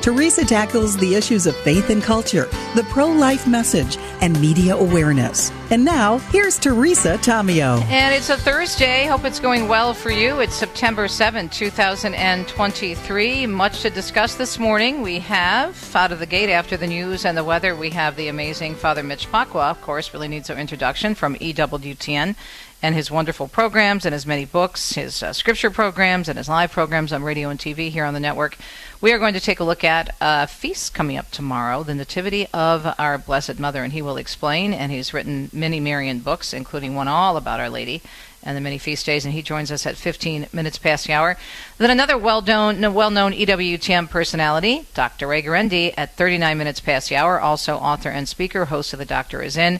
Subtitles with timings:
[0.00, 2.44] Teresa tackles the issues of faith and culture,
[2.76, 5.50] the pro life message, and media awareness.
[5.70, 7.82] And now, here's Teresa Tomeo.
[7.82, 9.06] And it's a Thursday.
[9.06, 10.40] Hope it's going well for you.
[10.40, 13.46] It's September 7, 2023.
[13.46, 15.02] Much to discuss this morning.
[15.02, 18.28] We have, out of the gate after the news and the weather, we have the
[18.28, 22.36] amazing Father Mitch Pacwa, of course, really needs our introduction from EWTN
[22.82, 26.70] and his wonderful programs and his many books, his uh, scripture programs, and his live
[26.70, 28.56] programs on radio and TV here on the network.
[29.00, 32.48] We are going to take a look at a feast coming up tomorrow, the Nativity
[32.52, 34.74] of our Blessed Mother, and he will explain.
[34.74, 38.02] And he's written many Marian books, including one all about Our Lady
[38.42, 39.24] and the many feast days.
[39.24, 41.36] And he joins us at 15 minutes past the hour.
[41.78, 45.28] Then another well-known, well-known EWTN personality, Dr.
[45.28, 47.38] Ray Guarendi, at 39 minutes past the hour.
[47.38, 49.78] Also author and speaker, host of The Doctor Is In.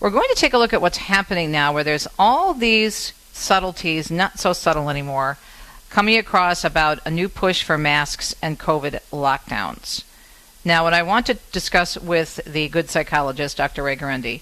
[0.00, 4.10] We're going to take a look at what's happening now, where there's all these subtleties,
[4.10, 5.36] not so subtle anymore,
[5.94, 10.02] coming across about a new push for masks and COVID lockdowns.
[10.64, 13.84] Now, what I want to discuss with the good psychologist, Dr.
[13.84, 14.40] Ray Guarendi,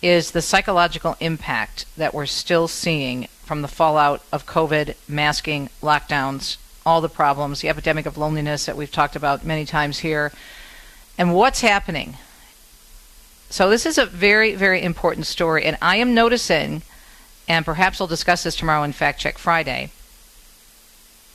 [0.00, 6.56] is the psychological impact that we're still seeing from the fallout of COVID, masking, lockdowns,
[6.86, 10.30] all the problems, the epidemic of loneliness that we've talked about many times here,
[11.18, 12.14] and what's happening
[13.50, 16.80] so this is a very, very important story, and I am noticing,
[17.46, 19.90] and perhaps I'll discuss this tomorrow in Fact Check Friday,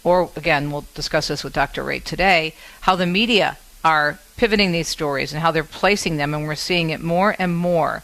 [0.08, 1.84] or again, we'll discuss this with Dr.
[1.84, 6.48] Ray today, how the media are pivoting these stories and how they're placing them, and
[6.48, 8.04] we're seeing it more and more.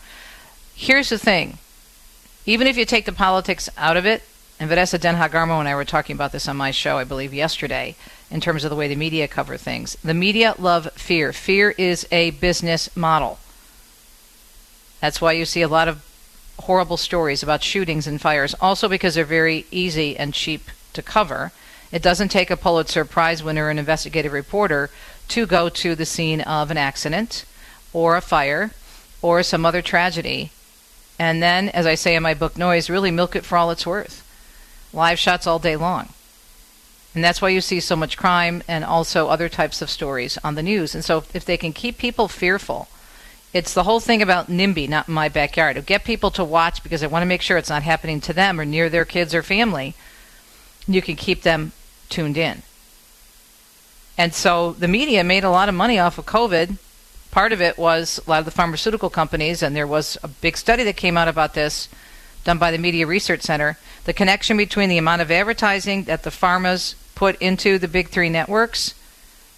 [0.76, 1.60] Here's the thing
[2.46, 4.22] even if you take the politics out of it,
[4.60, 7.34] and Vanessa Denha Garmo and I were talking about this on my show, I believe,
[7.34, 7.96] yesterday,
[8.30, 9.96] in terms of the way the media cover things.
[10.04, 11.32] The media love fear.
[11.32, 13.40] Fear is a business model.
[15.00, 16.06] That's why you see a lot of
[16.60, 21.54] horrible stories about shootings and fires, also because they're very easy and cheap to cover.
[21.94, 24.90] It doesn't take a Pulitzer Prize winner, an investigative reporter,
[25.28, 27.46] to go to the scene of an accident
[27.94, 28.72] or a fire
[29.22, 30.50] or some other tragedy.
[31.20, 33.86] And then, as I say in my book Noise, really milk it for all it's
[33.86, 34.28] worth.
[34.92, 36.10] Live shots all day long.
[37.14, 40.56] And that's why you see so much crime and also other types of stories on
[40.56, 40.96] the news.
[40.96, 42.88] And so, if they can keep people fearful,
[43.54, 45.76] it's the whole thing about NIMBY, not my backyard.
[45.76, 48.34] To get people to watch because they want to make sure it's not happening to
[48.34, 49.94] them or near their kids or family.
[50.88, 51.72] You can keep them
[52.14, 52.62] tuned in.
[54.18, 56.78] And so the media made a lot of money off of COVID.
[57.32, 60.56] Part of it was a lot of the pharmaceutical companies, and there was a big
[60.56, 61.90] study that came out about this
[62.44, 63.78] done by the Media Research Center.
[64.06, 68.30] The connection between the amount of advertising that the pharmas put into the big three
[68.30, 68.94] networks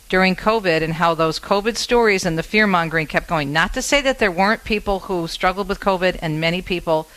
[0.07, 3.51] during COVID and how those COVID stories and the fear mongering kept going.
[3.51, 7.07] Not to say that there weren't people who struggled with COVID and many people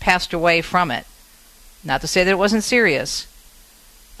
[0.00, 1.06] passed away from it.
[1.84, 3.26] Not to say that it wasn't serious.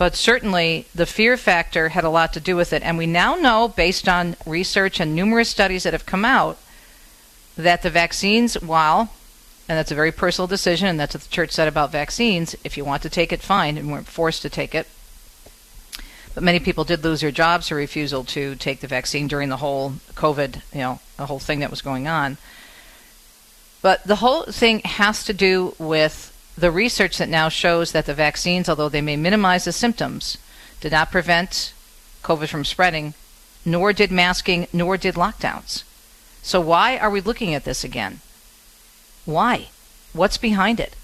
[0.00, 2.82] But certainly the fear factor had a lot to do with it.
[2.82, 6.56] And we now know, based on research and numerous studies that have come out,
[7.54, 9.12] that the vaccines, while,
[9.68, 12.78] and that's a very personal decision, and that's what the church said about vaccines, if
[12.78, 14.86] you want to take it, fine, and weren't forced to take it
[16.32, 19.56] but many people did lose their jobs for refusal to take the vaccine during the
[19.56, 22.38] whole COVID, you know, the whole thing that was going on.
[23.82, 26.29] But the whole thing has to do with
[26.60, 30.38] the research that now shows that the vaccines, although they may minimize the symptoms,
[30.80, 31.72] did not prevent
[32.22, 33.14] COVID from spreading,
[33.64, 35.84] nor did masking, nor did lockdowns.
[36.42, 38.20] So why are we looking at this again?
[39.24, 39.68] Why?
[40.12, 40.96] What's behind it?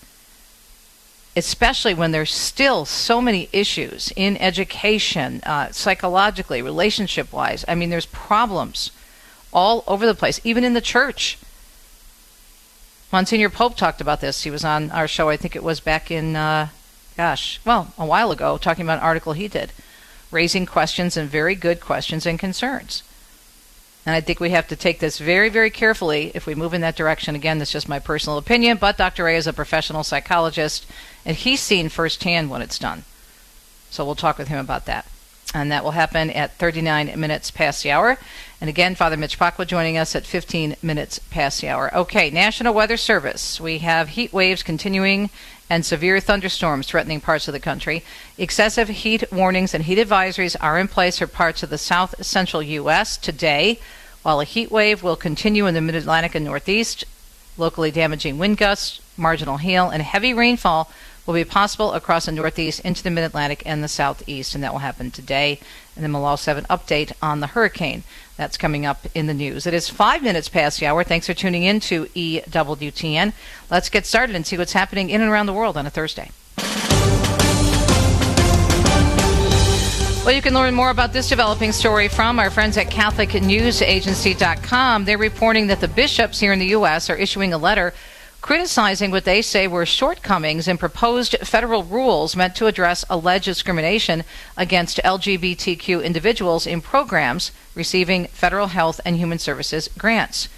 [1.37, 7.65] especially when there's still so many issues in education, uh, psychologically, relationship wise.
[7.69, 8.91] I mean, there's problems
[9.53, 11.39] all over the place, even in the church.
[13.16, 14.43] Monsignor Pope talked about this.
[14.43, 16.69] He was on our show, I think it was back in, uh,
[17.16, 19.72] gosh, well, a while ago, talking about an article he did,
[20.30, 23.03] raising questions and very good questions and concerns.
[24.04, 26.83] And I think we have to take this very, very carefully if we move in
[26.83, 27.34] that direction.
[27.34, 29.24] Again, that's just my personal opinion, but Dr.
[29.24, 30.84] Ray is a professional psychologist,
[31.24, 33.04] and he's seen firsthand what it's done.
[33.89, 35.07] So we'll talk with him about that.
[35.57, 38.19] And that will happen at 39 minutes past the hour.
[38.61, 41.95] And again, Father Mitch Pacwa joining us at 15 minutes past the hour.
[41.97, 43.59] Okay, National Weather Service.
[43.59, 45.31] We have heat waves continuing
[45.71, 48.05] and severe thunderstorms threatening parts of the country.
[48.37, 52.63] Excessive heat warnings and heat advisories are in place for parts of the south central
[52.63, 53.17] U.S.
[53.17, 53.81] today,
[54.23, 57.07] while a heat wave will continue in the mid Atlantic and Northeast,
[57.57, 60.93] locally damaging wind gusts, marginal hail, and heavy rainfall
[61.27, 64.73] will be possible across the Northeast into the Mid Atlantic and the Southeast, and that
[64.73, 65.59] will happen today.
[65.95, 68.05] And then we'll also have an update on the hurricane.
[68.37, 69.67] That's coming up in the news.
[69.67, 71.03] It is five minutes past the hour.
[71.03, 73.33] Thanks for tuning in to EWTN.
[73.71, 76.31] Let's get started and see what's happening in and around the world on a Thursday.
[80.27, 85.05] Well, you can learn more about this developing story from our friends at CatholicNewsAgency.com.
[85.05, 87.09] They're reporting that the bishops here in the U.S.
[87.09, 87.95] are issuing a letter
[88.47, 94.22] criticizing what they say were shortcomings in proposed federal rules meant to address alleged discrimination
[94.57, 100.48] against LGBTQ individuals in programs receiving federal health and human services grants.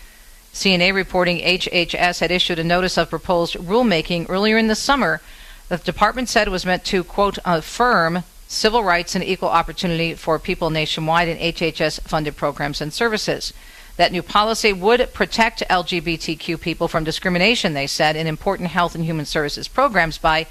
[0.52, 5.22] CNA reporting HHS had issued a notice of proposed rulemaking earlier in the summer
[5.70, 10.38] that the department said was meant to, quote, affirm civil rights and equal opportunity for
[10.38, 13.54] people nationwide in HHS funded programs and services.
[13.98, 19.04] That new policy would protect LGBTQ people from discrimination, they said, in important health and
[19.04, 20.46] human services programs by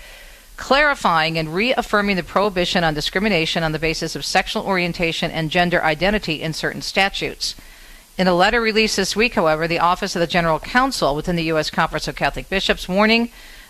[0.57, 5.81] clarifying and reaffirming the prohibition on discrimination on the basis of sexual orientation and gender
[5.81, 7.55] identity in certain statutes.
[8.17, 11.43] In a letter released this week, however, the Office of the General Counsel within the
[11.43, 11.69] U.S.
[11.69, 13.29] Conference of Catholic Bishops warning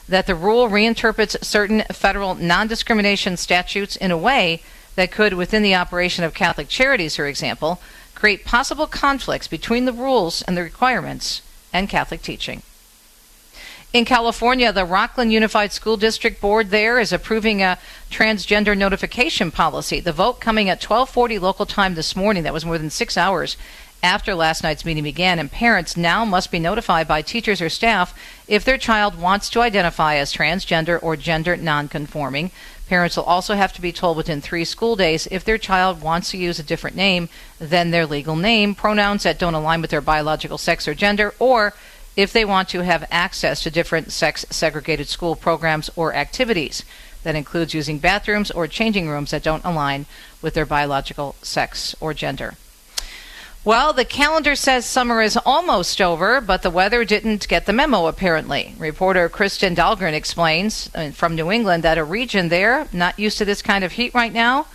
[0.10, 4.64] that the rule reinterprets certain federal non discrimination statutes in a way
[4.96, 7.80] that could, within the operation of Catholic charities, for example,
[8.18, 12.64] create possible conflicts between the rules and the requirements and Catholic teaching.
[13.94, 17.78] In California, the Rocklin Unified School District Board there is approving a
[18.10, 20.00] transgender notification policy.
[20.00, 22.44] The vote coming at 12:40 local time this morning.
[22.44, 23.56] That was more than 6 hours
[24.04, 28.14] after last night's meeting began, and parents now must be notified by teachers or staff
[28.48, 32.52] if their child wants to identify as transgender or gender nonconforming.
[32.88, 36.32] Parents will also have to be told within three school days if their child wants
[36.32, 37.28] to use a different name
[37.60, 41.74] than their legal name, pronouns that don't align with their biological sex or gender, or
[42.16, 46.84] if they want to have access to different sex segregated school programs or activities.
[47.24, 50.06] That includes using bathrooms or changing rooms that don't align
[50.42, 52.56] with their biological sex or gender.
[53.68, 58.08] Well, the calendar says summer is almost over, but the weather didn't get the memo,
[58.08, 58.74] apparently.
[58.78, 63.44] Reporter Kristen Dahlgren explains uh, from New England that a region there, not used to
[63.44, 64.68] this kind of heat right now,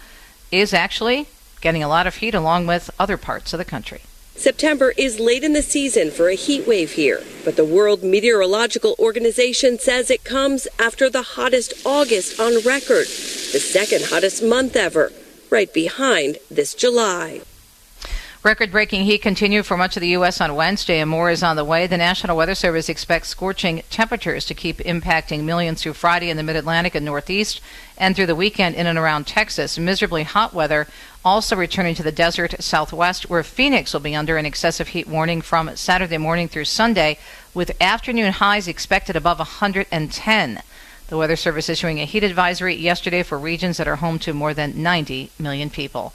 [0.50, 1.26] is actually
[1.62, 4.02] getting a lot of heat along with other parts of the country.
[4.36, 8.94] September is late in the season for a heat wave here, but the World Meteorological
[8.98, 15.10] Organization says it comes after the hottest August on record, the second hottest month ever,
[15.48, 17.40] right behind this July.
[18.44, 20.40] Record breaking heat continued for much of the U.S.
[20.40, 21.86] on Wednesday, and more is on the way.
[21.86, 26.42] The National Weather Service expects scorching temperatures to keep impacting millions through Friday in the
[26.42, 27.60] mid Atlantic and Northeast,
[27.96, 29.78] and through the weekend in and around Texas.
[29.78, 30.88] Miserably hot weather
[31.24, 35.40] also returning to the desert southwest, where Phoenix will be under an excessive heat warning
[35.40, 37.20] from Saturday morning through Sunday,
[37.54, 40.62] with afternoon highs expected above 110.
[41.06, 44.52] The Weather Service issuing a heat advisory yesterday for regions that are home to more
[44.52, 46.12] than 90 million people.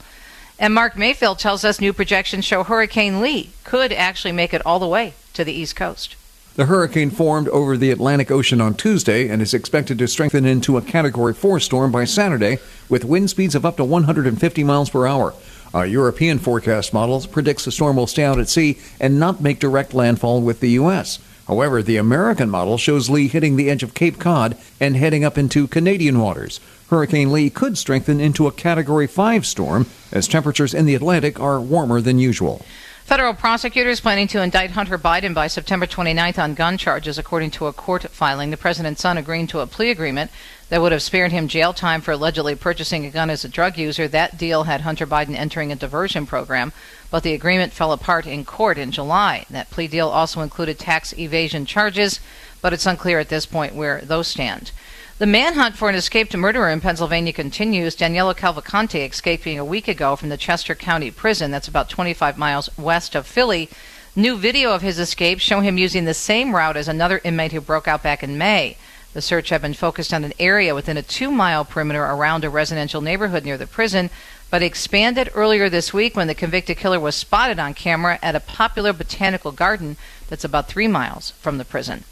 [0.58, 4.80] And Mark Mayfield tells us new projections show Hurricane Lee could actually make it all
[4.80, 6.16] the way to the East Coast.
[6.56, 10.76] The hurricane formed over the Atlantic Ocean on Tuesday and is expected to strengthen into
[10.76, 12.58] a Category 4 storm by Saturday
[12.88, 15.34] with wind speeds of up to 150 miles per hour.
[15.72, 19.60] Our European forecast models predicts the storm will stay out at sea and not make
[19.60, 21.20] direct landfall with the U.S.
[21.46, 25.38] However, the American model shows Lee hitting the edge of Cape Cod and heading up
[25.38, 26.58] into Canadian waters.
[26.90, 31.60] Hurricane Lee could strengthen into a Category 5 storm as temperatures in the Atlantic are
[31.60, 32.64] warmer than usual.
[33.04, 37.66] Federal prosecutors planning to indict Hunter Biden by September 29th on gun charges, according to
[37.66, 38.50] a court filing.
[38.50, 40.30] The president's son agreeing to a plea agreement
[40.68, 43.76] that would have spared him jail time for allegedly purchasing a gun as a drug
[43.78, 44.08] user.
[44.08, 46.72] That deal had Hunter Biden entering a diversion program,
[47.10, 49.46] but the agreement fell apart in court in July.
[49.48, 52.20] That plea deal also included tax evasion charges,
[52.60, 54.70] but it's unclear at this point where those stand.
[55.18, 57.96] The manhunt for an escaped murderer in Pennsylvania continues.
[57.96, 62.70] Daniele Cavalcante escaping a week ago from the Chester County Prison, that's about 25 miles
[62.78, 63.68] west of Philly.
[64.14, 67.60] New video of his escape show him using the same route as another inmate who
[67.60, 68.76] broke out back in May.
[69.12, 72.48] The search had been focused on an area within a two mile perimeter around a
[72.48, 74.10] residential neighborhood near the prison,
[74.50, 78.40] but expanded earlier this week when the convicted killer was spotted on camera at a
[78.40, 79.96] popular botanical garden
[80.28, 82.04] that's about three miles from the prison.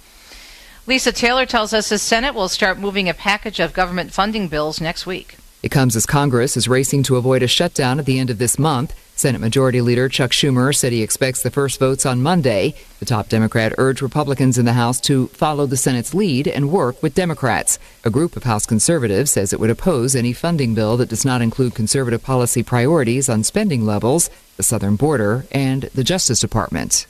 [0.89, 4.81] Lisa Taylor tells us the Senate will start moving a package of government funding bills
[4.81, 5.37] next week.
[5.61, 8.57] It comes as Congress is racing to avoid a shutdown at the end of this
[8.57, 8.95] month.
[9.17, 12.77] Senate Majority Leader Chuck Schumer said he expects the first votes on Monday.
[13.01, 17.03] The top Democrat urged Republicans in the House to follow the Senate's lead and work
[17.03, 17.81] with Democrats.
[18.05, 21.43] A group of House conservatives says it would oppose any funding bill that does not
[21.43, 27.09] include conservative policy priorities on spending levels, the southern border, and the Justice Department.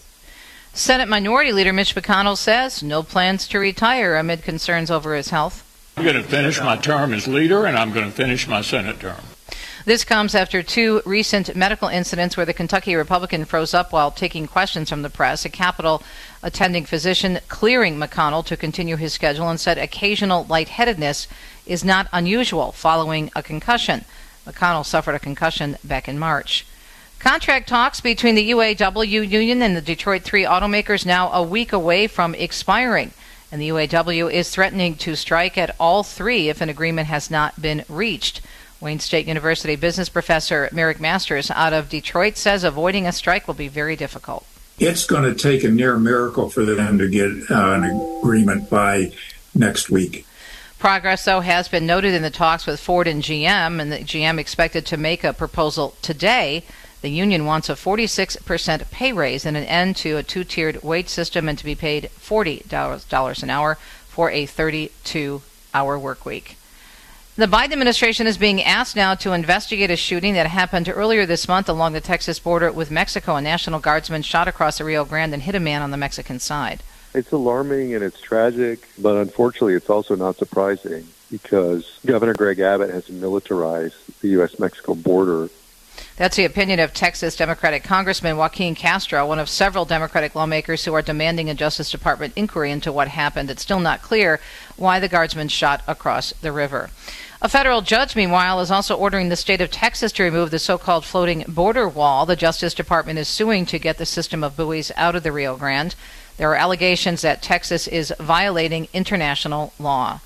[0.76, 5.64] Senate Minority Leader Mitch McConnell says no plans to retire amid concerns over his health.
[5.96, 9.00] I'm going to finish my term as leader, and I'm going to finish my Senate
[9.00, 9.16] term.
[9.86, 14.46] This comes after two recent medical incidents where the Kentucky Republican froze up while taking
[14.46, 15.46] questions from the press.
[15.46, 16.02] A Capitol
[16.42, 21.26] attending physician clearing McConnell to continue his schedule and said occasional lightheadedness
[21.64, 24.04] is not unusual following a concussion.
[24.46, 26.66] McConnell suffered a concussion back in March.
[27.18, 32.06] Contract talks between the UAW union and the Detroit Three automakers now a week away
[32.06, 33.12] from expiring.
[33.50, 37.60] And the UAW is threatening to strike at all three if an agreement has not
[37.60, 38.40] been reached.
[38.80, 43.54] Wayne State University business professor Marick Masters out of Detroit says avoiding a strike will
[43.54, 44.46] be very difficult.
[44.78, 47.84] It's going to take a near miracle for them to get uh, an
[48.20, 49.12] agreement by
[49.54, 50.26] next week.
[50.78, 54.38] Progress, though, has been noted in the talks with Ford and GM, and the GM
[54.38, 56.62] expected to make a proposal today.
[57.02, 61.08] The union wants a 46% pay raise and an end to a two tiered wage
[61.08, 63.74] system and to be paid $40 an hour
[64.08, 65.42] for a 32
[65.74, 66.56] hour work week.
[67.36, 71.46] The Biden administration is being asked now to investigate a shooting that happened earlier this
[71.46, 73.36] month along the Texas border with Mexico.
[73.36, 76.38] A National Guardsman shot across the Rio Grande and hit a man on the Mexican
[76.38, 76.82] side.
[77.12, 82.88] It's alarming and it's tragic, but unfortunately, it's also not surprising because Governor Greg Abbott
[82.88, 84.58] has militarized the U.S.
[84.58, 85.50] Mexico border
[86.16, 90.94] that's the opinion of Texas Democratic Congressman Joaquin Castro, one of several Democratic lawmakers who
[90.94, 93.50] are demanding a Justice Department inquiry into what happened.
[93.50, 94.40] It's still not clear
[94.76, 96.90] why the guardsman shot across the river.
[97.42, 100.78] A federal judge, meanwhile, is also ordering the state of Texas to remove the so
[100.78, 102.24] called floating border wall.
[102.24, 105.54] The Justice Department is suing to get the system of buoys out of the Rio
[105.54, 105.94] Grande.
[106.38, 110.20] There are allegations that Texas is violating international law.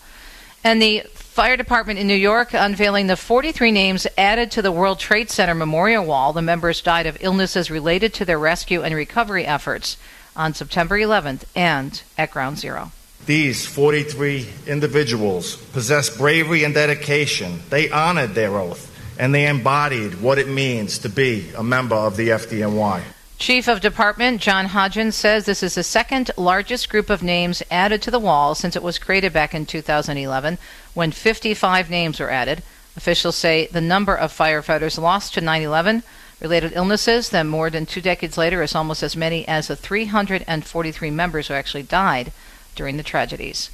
[0.62, 1.02] And the
[1.40, 5.54] Fire Department in New York unveiling the 43 names added to the World Trade Center
[5.54, 6.35] Memorial Wall.
[6.35, 9.97] The members died of illnesses related to their rescue and recovery efforts
[10.37, 12.92] on September 11th and at Ground Zero.
[13.25, 17.61] These 43 individuals possessed bravery and dedication.
[17.70, 22.18] They honored their oath and they embodied what it means to be a member of
[22.18, 23.00] the FDNY.
[23.40, 28.02] Chief of Department John Hodgins says this is the second largest group of names added
[28.02, 30.59] to the wall since it was created back in 2011
[30.92, 32.62] when 55 names were added.
[32.99, 36.02] Officials say the number of firefighters lost to 9 11
[36.38, 41.11] related illnesses then more than two decades later is almost as many as the 343
[41.11, 42.32] members who actually died
[42.75, 43.70] during the tragedies.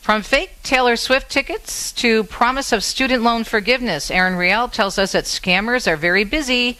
[0.00, 5.12] From fake Taylor Swift tickets to promise of student loan forgiveness, Aaron Riel tells us
[5.12, 6.76] that scammers are very busy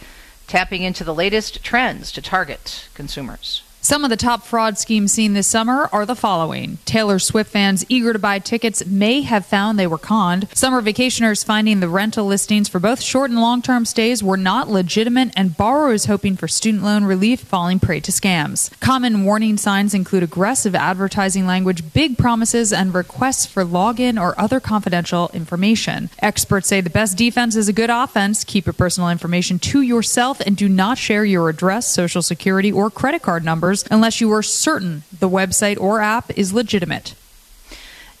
[0.51, 3.63] tapping into the latest trends to target consumers.
[3.83, 6.77] Some of the top fraud schemes seen this summer are the following.
[6.85, 10.47] Taylor Swift fans eager to buy tickets may have found they were conned.
[10.53, 14.69] Summer vacationers finding the rental listings for both short and long term stays were not
[14.69, 18.69] legitimate, and borrowers hoping for student loan relief falling prey to scams.
[18.81, 24.59] Common warning signs include aggressive advertising language, big promises, and requests for login or other
[24.59, 26.11] confidential information.
[26.19, 28.43] Experts say the best defense is a good offense.
[28.43, 32.91] Keep your personal information to yourself and do not share your address, social security, or
[32.91, 37.15] credit card numbers unless you are certain the website or app is legitimate.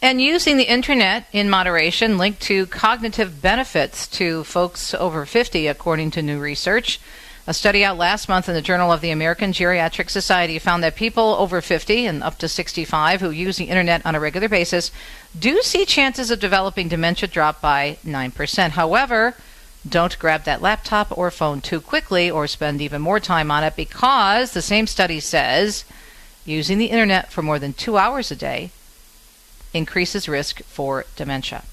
[0.01, 6.09] And using the internet in moderation linked to cognitive benefits to folks over 50, according
[6.11, 6.99] to new research.
[7.47, 10.95] A study out last month in the Journal of the American Geriatric Society found that
[10.95, 14.91] people over 50 and up to 65 who use the internet on a regular basis
[15.37, 18.69] do see chances of developing dementia drop by 9%.
[18.71, 19.35] However,
[19.87, 23.75] don't grab that laptop or phone too quickly or spend even more time on it
[23.75, 25.85] because the same study says
[26.45, 28.71] using the internet for more than two hours a day
[29.73, 31.63] increases risk for dementia.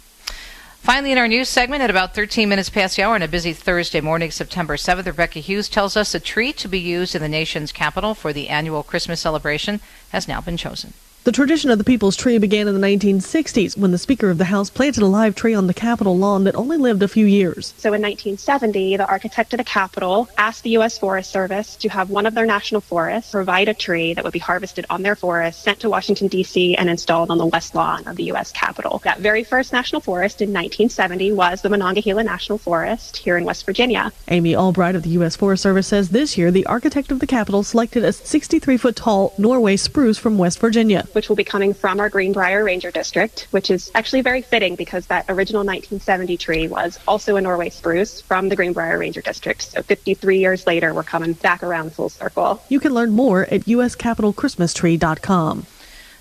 [0.81, 3.53] Finally, in our news segment, at about 13 minutes past the hour on a busy
[3.53, 7.29] Thursday morning, September 7th, Rebecca Hughes tells us a tree to be used in the
[7.29, 10.95] nation's capital for the annual Christmas celebration has now been chosen.
[11.29, 14.47] The tradition of the People's Tree began in the 1960s when the Speaker of the
[14.47, 17.75] House planted a live tree on the Capitol lawn that only lived a few years.
[17.77, 20.97] So in 1970, the architect of the Capitol asked the U.S.
[20.97, 24.39] Forest Service to have one of their national forests provide a tree that would be
[24.39, 28.17] harvested on their forest, sent to Washington, D.C., and installed on the west lawn of
[28.17, 28.51] the U.S.
[28.51, 29.03] Capitol.
[29.05, 33.67] That very first national forest in 1970 was the Monongahela National Forest here in West
[33.67, 34.13] Virginia.
[34.29, 35.37] Amy Albright of the U.S.
[35.37, 39.35] Forest Service says this year the architect of the Capitol selected a 63 foot tall
[39.37, 43.73] Norway spruce from West Virginia which will be coming from our Greenbrier Ranger District, which
[43.73, 48.49] is actually very fitting because that original 1970 tree was also a Norway spruce from
[48.49, 49.61] the Greenbrier Ranger District.
[49.61, 52.63] So 53 years later, we're coming back around full circle.
[52.69, 55.67] You can learn more at uscapitolchristmastree.com.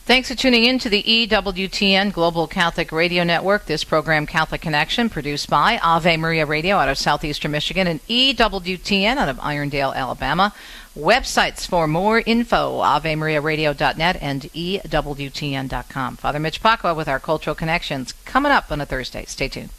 [0.07, 3.65] Thanks for tuning in to the EWTN Global Catholic Radio Network.
[3.65, 9.17] This program, Catholic Connection, produced by Ave Maria Radio out of southeastern Michigan and EWTN
[9.17, 10.55] out of Irondale, Alabama.
[10.97, 16.17] Websites for more info avemariaradio.net and ewtn.com.
[16.17, 19.25] Father Mitch Pacwa with our cultural connections coming up on a Thursday.
[19.25, 19.69] Stay tuned.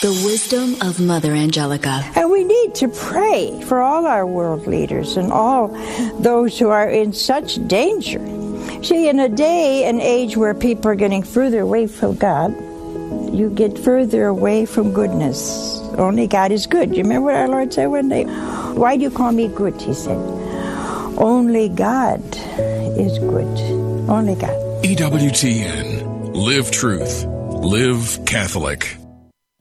[0.00, 2.04] The wisdom of Mother Angelica.
[2.14, 5.68] And we need to pray for all our world leaders and all
[6.20, 8.20] those who are in such danger.
[8.84, 12.54] See, in a day and age where people are getting further away from God,
[13.32, 15.80] you get further away from goodness.
[15.96, 16.94] Only God is good.
[16.94, 18.24] You remember what our Lord said one day?
[18.24, 19.80] Why do you call me good?
[19.80, 20.18] He said.
[21.18, 22.22] Only God
[22.98, 23.46] is good.
[24.08, 24.84] Only God.
[24.84, 26.34] EWTN.
[26.34, 27.24] Live truth.
[27.24, 28.97] Live Catholic.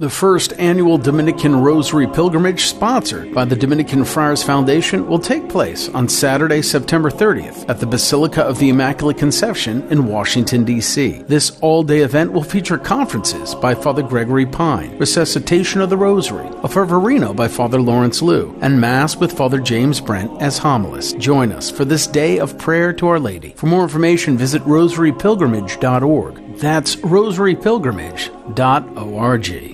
[0.00, 5.88] The first annual Dominican Rosary Pilgrimage, sponsored by the Dominican Friars Foundation, will take place
[5.90, 11.22] on Saturday, September 30th at the Basilica of the Immaculate Conception in Washington, D.C.
[11.28, 16.48] This all day event will feature conferences by Father Gregory Pine, Resuscitation of the Rosary,
[16.48, 21.18] a Fervorino by Father Lawrence Lew, and Mass with Father James Brent as homilist.
[21.18, 23.54] Join us for this day of prayer to Our Lady.
[23.56, 26.58] For more information, visit rosarypilgrimage.org.
[26.58, 29.73] That's rosarypilgrimage.org.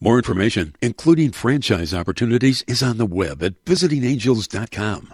[0.00, 5.12] More information, including franchise opportunities, is on the web at visitingangels.com.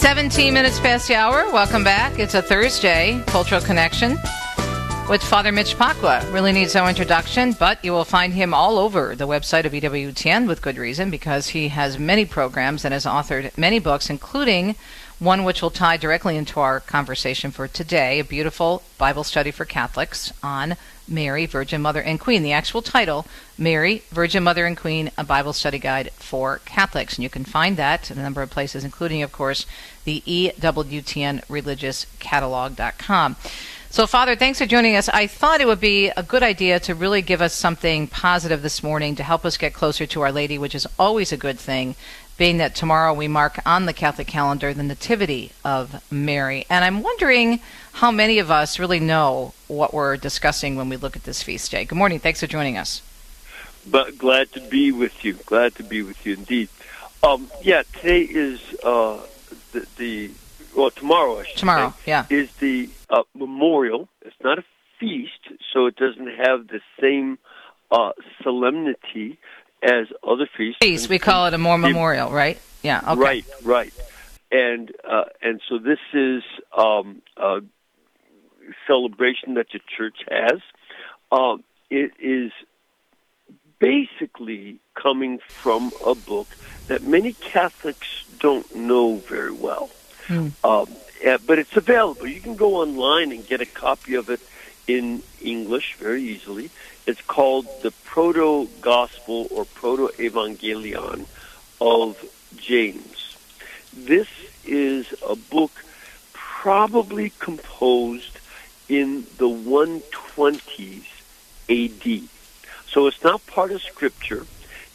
[0.00, 1.50] Seventeen minutes past the hour.
[1.52, 2.18] Welcome back.
[2.18, 4.18] It's a Thursday cultural connection
[5.08, 6.32] with Father Mitch Pacwa.
[6.32, 10.48] Really needs no introduction, but you will find him all over the website of EWTN
[10.48, 14.76] with good reason because he has many programs and has authored many books, including
[15.18, 19.64] one which will tie directly into our conversation for today a beautiful Bible study for
[19.64, 22.42] Catholics on Mary, Virgin Mother and Queen.
[22.42, 23.26] The actual title,
[23.58, 27.16] Mary, Virgin Mother and Queen, a Bible study guide for Catholics.
[27.16, 29.66] And you can find that in a number of places, including, of course,
[30.04, 33.36] the EWTN Religious Catalog.com.
[33.94, 35.08] So, Father, thanks for joining us.
[35.08, 38.82] I thought it would be a good idea to really give us something positive this
[38.82, 41.94] morning to help us get closer to Our Lady, which is always a good thing,
[42.36, 46.66] being that tomorrow we mark on the Catholic calendar the Nativity of Mary.
[46.68, 47.60] And I'm wondering
[47.92, 51.70] how many of us really know what we're discussing when we look at this feast
[51.70, 51.84] day.
[51.84, 52.18] Good morning.
[52.18, 53.00] Thanks for joining us.
[53.88, 55.34] But glad to be with you.
[55.34, 56.68] Glad to be with you indeed.
[57.22, 59.20] Um, yeah, today is uh,
[59.70, 60.30] the, the
[60.74, 61.38] well tomorrow.
[61.38, 64.08] I should tomorrow, say, yeah, is the uh, memorial.
[64.22, 64.64] It's not a
[64.98, 65.30] feast,
[65.72, 67.38] so it doesn't have the same
[67.90, 69.38] uh, solemnity
[69.82, 70.78] as other feasts.
[70.80, 72.58] Feast, we call it a more memorial, right?
[72.82, 73.00] Yeah.
[73.06, 73.20] Okay.
[73.20, 73.94] Right, right.
[74.50, 76.42] And uh, and so this is
[76.76, 77.60] um, a
[78.86, 80.60] celebration that the church has.
[81.32, 82.52] Um, it is
[83.78, 86.46] basically coming from a book
[86.86, 89.90] that many Catholics don't know very well.
[90.28, 90.52] Mm.
[90.64, 90.88] Um,
[91.22, 92.26] yeah, but it's available.
[92.26, 94.40] You can go online and get a copy of it
[94.86, 96.70] in English very easily.
[97.06, 101.26] It's called the Proto Gospel or Proto Evangelion
[101.80, 102.24] of
[102.56, 103.36] James.
[103.92, 104.28] This
[104.64, 105.72] is a book
[106.32, 108.38] probably composed
[108.88, 111.04] in the 120s
[111.68, 112.28] AD.
[112.86, 114.46] So it's not part of Scripture.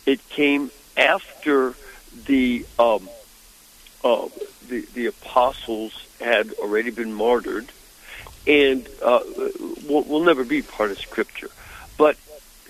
[0.06, 1.74] It came after
[2.26, 3.10] the um,
[4.04, 4.28] uh,
[4.68, 7.68] the, the apostles had already been martyred,
[8.48, 9.22] and uh,
[9.88, 11.50] will, will never be part of Scripture.
[11.98, 12.18] But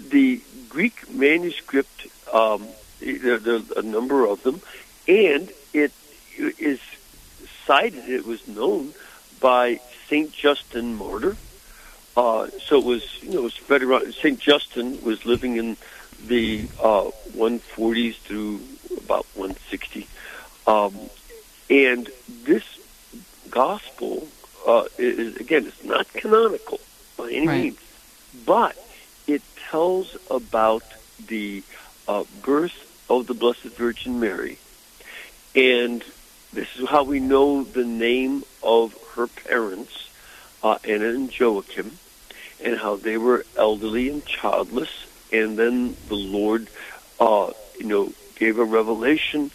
[0.09, 2.67] the Greek manuscript, um,
[2.99, 4.61] there, there are a number of them,
[5.07, 5.91] and it
[6.37, 6.79] is
[7.65, 8.09] cited.
[8.09, 8.93] It was known
[9.39, 11.37] by Saint Justin Martyr.
[12.17, 14.13] Uh, so it was, you know, it was spread around.
[14.13, 15.77] Saint Justin was living in
[16.25, 18.59] the uh, 140s through
[18.97, 20.07] about 160,
[20.67, 20.93] um,
[21.69, 22.09] and
[22.43, 22.78] this
[23.51, 24.27] gospel
[24.67, 26.79] uh, is again, it's not canonical
[27.17, 27.63] by any Right.
[27.63, 27.77] means,
[28.45, 28.75] but
[29.27, 30.83] it tells about
[31.27, 31.63] the
[32.07, 32.71] uh, birth
[33.09, 34.59] of the Blessed Virgin Mary,
[35.55, 36.03] and
[36.53, 39.91] this is how we know the name of her parents,
[40.63, 41.99] uh, Anna and Joachim,
[42.63, 44.89] and how they were elderly and childless,
[45.31, 46.69] and then the Lord,
[47.19, 49.51] uh, you know, gave a revelation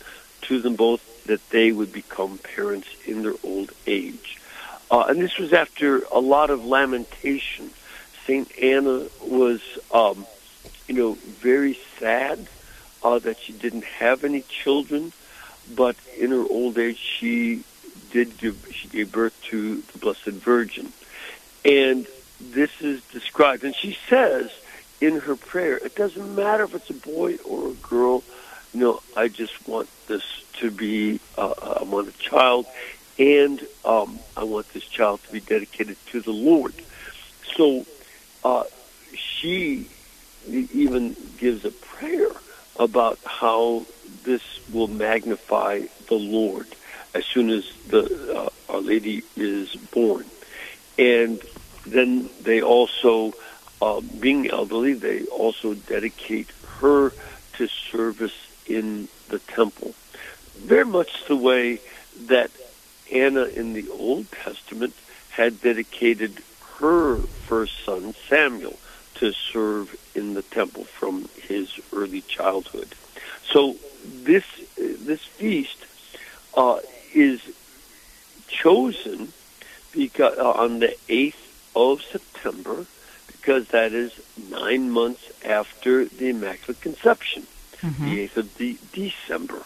[0.49, 4.39] to them both that they would become parents in their old age.
[4.91, 7.71] Uh, and this was after a lot of lamentation.
[8.27, 9.61] Saint Anna was,
[9.93, 10.27] um,
[10.87, 12.47] you know, very sad
[13.03, 15.13] uh, that she didn't have any children,
[15.75, 17.65] but in her old age she
[18.11, 20.93] did give she gave birth to the Blessed Virgin,
[21.65, 22.07] and
[22.41, 23.65] this is described.
[23.65, 24.51] And she says
[25.01, 28.23] in her prayer, it doesn't matter if it's a boy or a girl.
[28.75, 30.23] Know, I just want this
[30.61, 31.21] to be.
[31.39, 32.67] Uh, I want a child,
[33.21, 36.75] and um, I want this child to be dedicated to the Lord.
[37.57, 37.87] So
[38.43, 38.65] uh,
[39.39, 39.89] she
[40.49, 42.33] even gives a prayer
[42.77, 43.87] about how
[44.25, 46.67] this will magnify the Lord
[47.15, 50.25] as soon as the uh, Our Lady is born,
[50.99, 51.41] and
[51.87, 53.35] then they also,
[53.81, 57.13] uh, being elderly, they also dedicate her
[57.59, 58.33] to service
[58.67, 59.95] in the temple,
[60.57, 61.81] very much the way
[62.27, 62.51] that
[63.13, 64.95] Anna in the Old Testament
[65.31, 66.43] had dedicated
[66.79, 68.79] her first son Samuel
[69.17, 72.95] to serve in the temple from his early childhood.
[73.53, 74.45] So this
[74.77, 75.79] this feast
[76.57, 76.81] uh,
[77.13, 77.41] is
[78.49, 79.33] chosen
[79.93, 81.41] because uh, on the eighth
[81.77, 82.87] of September
[83.27, 84.13] because that is
[84.51, 87.47] nine months after the Immaculate Conception,
[87.81, 88.05] Mm-hmm.
[88.05, 89.63] the eighth of de- December,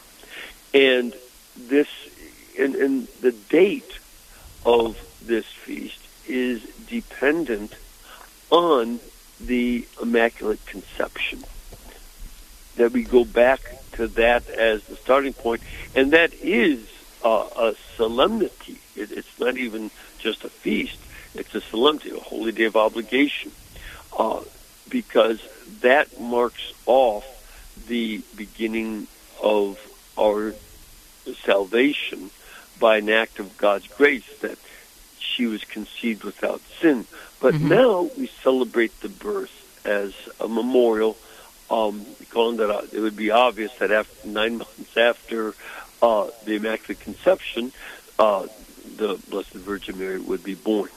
[0.75, 1.15] and
[1.57, 1.89] this
[2.59, 3.99] and, and the date
[4.65, 7.75] of this feast is dependent
[8.51, 9.01] on
[9.41, 11.45] the Immaculate Conception.
[12.77, 13.61] That we go back
[13.93, 15.63] to that as the starting point,
[15.95, 16.87] and that is
[17.25, 18.79] uh, a solemnity.
[18.97, 20.99] It, it's not even just a feast;
[21.35, 23.53] it's a solemnity, a holy day of obligation,
[24.17, 24.41] uh,
[24.89, 25.41] because
[25.81, 27.25] that marks off
[27.87, 29.07] the beginning
[29.43, 29.79] of
[30.19, 30.55] our
[31.45, 32.31] salvation
[32.81, 34.59] by an act of God's grace that
[35.19, 37.07] she was conceived without sin.
[37.41, 37.69] But Mm-hmm.
[37.69, 39.51] now we celebrate the birth
[39.85, 41.17] as a memorial.
[41.71, 45.55] Um, calling that out, it would be obvious that after nine months after
[46.01, 47.73] uh, the Immaculate Conception,
[48.19, 48.47] uh,
[48.97, 50.89] the Blessed Virgin Mary would be born.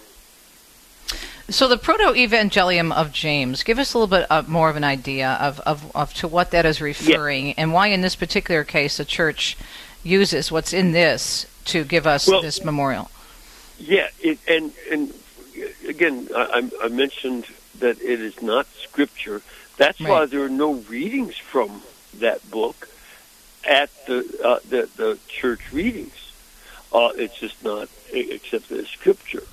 [1.50, 5.32] So the Proto-Evangelium of James, give us a little bit uh, more of an idea
[5.42, 9.06] of, of, of to what that is referring, and why in this particular case the
[9.06, 9.58] Church
[10.04, 13.12] uses what's in this to give us Well- this memorial.
[13.78, 15.12] Yeah, it, and and
[15.88, 17.48] again, I, I mentioned
[17.80, 19.42] that it is not scripture.
[19.78, 21.82] That's why there are no readings from
[22.20, 22.90] that book
[23.68, 26.32] at the uh, the, the church readings.
[26.94, 29.44] Uh, it's just not accepted as scripture.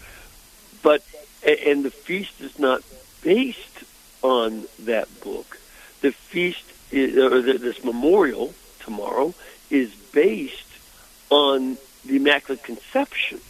[0.82, 1.02] But
[1.48, 2.82] a- and the feast is not
[3.22, 3.84] based
[4.22, 5.58] on that book.
[6.00, 9.34] The feast is, or the, this memorial tomorrow
[9.70, 10.72] is based
[11.30, 13.40] on the Immaculate Conception.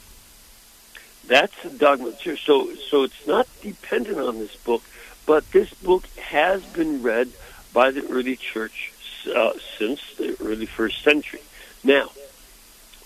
[1.27, 2.45] That's the dogma of church.
[2.47, 4.83] So, so it's not dependent on this book,
[5.27, 7.29] but this book has been read
[7.73, 8.93] by the early church
[9.35, 11.43] uh, since the early first century.
[11.85, 12.11] Now,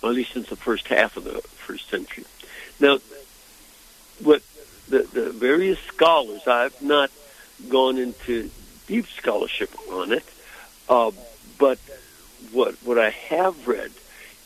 [0.04, 2.24] at least since the first half of the first century.
[2.78, 2.98] Now,
[4.22, 4.42] what
[4.92, 7.10] the, the various scholars, I've not
[7.70, 8.50] gone into
[8.86, 10.24] deep scholarship on it,
[10.88, 11.10] uh,
[11.58, 11.78] but
[12.52, 13.90] what what I have read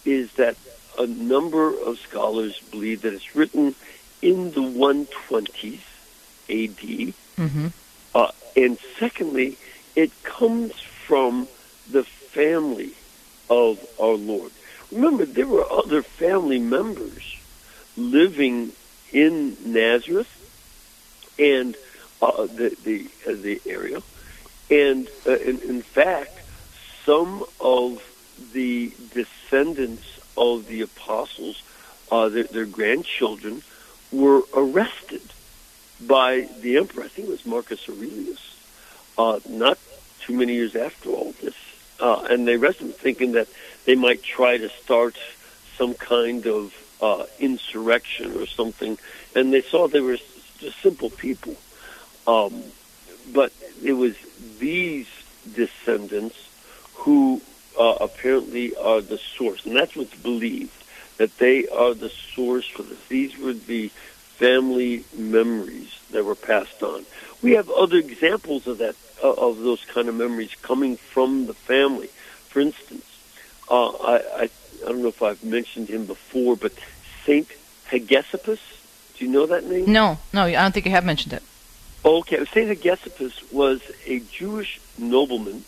[0.05, 0.57] is that
[0.99, 3.75] a number of scholars believe that it's written
[4.23, 5.81] in the 120s
[6.49, 7.67] AD, Mm-hmm.
[8.15, 9.59] uh, and secondly,
[9.95, 11.49] it comes from
[11.91, 12.93] the family
[13.51, 14.53] of our Lord.
[14.91, 17.37] Remember, there were other family members
[17.95, 18.73] living
[19.13, 20.36] in Nazareth
[21.39, 21.77] and
[22.23, 24.03] uh, the the uh, the area,
[24.71, 26.33] and uh, in, in fact,
[27.05, 28.03] some of
[28.53, 31.63] the descendants of the apostles,
[32.11, 33.63] uh, their, their grandchildren,
[34.13, 35.23] were arrested
[36.01, 37.05] by the emperor.
[37.05, 38.41] I think it was Marcus Aurelius.
[39.19, 39.79] Uh, not
[40.21, 41.55] too many years after all this,
[42.01, 43.49] uh, and they arrested him, thinking that
[43.87, 45.17] they might try to start
[45.79, 48.99] some kind of uh, insurrection or something.
[49.35, 50.19] And they saw they were
[50.59, 51.57] just simple people.
[52.27, 52.63] Um,
[53.33, 54.15] but it was
[54.59, 55.09] these
[55.55, 56.37] descendants
[56.95, 57.41] who
[57.79, 60.73] uh, apparently are the source, and that's what's believed
[61.19, 62.99] that they are the source for this.
[63.09, 63.89] These were the
[64.39, 67.07] family memories that were passed on.
[67.43, 71.55] We have other examples of that uh, of those kind of memories coming from the
[71.55, 72.09] family.
[72.49, 73.05] For instance,
[73.71, 74.51] uh, I, I
[74.85, 76.73] I don't know if I've mentioned him before, but
[77.25, 77.49] Saint
[77.91, 78.61] Hegesippus.
[79.19, 79.91] Do you know that name?
[79.91, 81.43] No, no, I don't think you have mentioned it.
[82.05, 85.65] Okay, Saint Hegesippus was a Jewish nobleman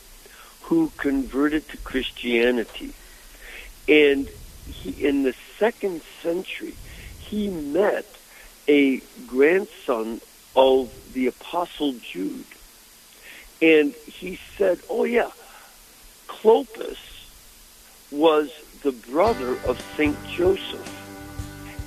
[0.62, 2.92] who converted to Christianity,
[3.88, 4.28] and
[4.66, 6.74] he, in the second century,
[7.18, 8.06] he met
[8.68, 10.20] a grandson
[10.54, 12.44] of the Apostle Jude,
[13.62, 15.30] and he said, "Oh yeah,
[16.28, 16.98] Clopas
[18.10, 18.50] was
[18.82, 20.97] the brother of Saint Joseph,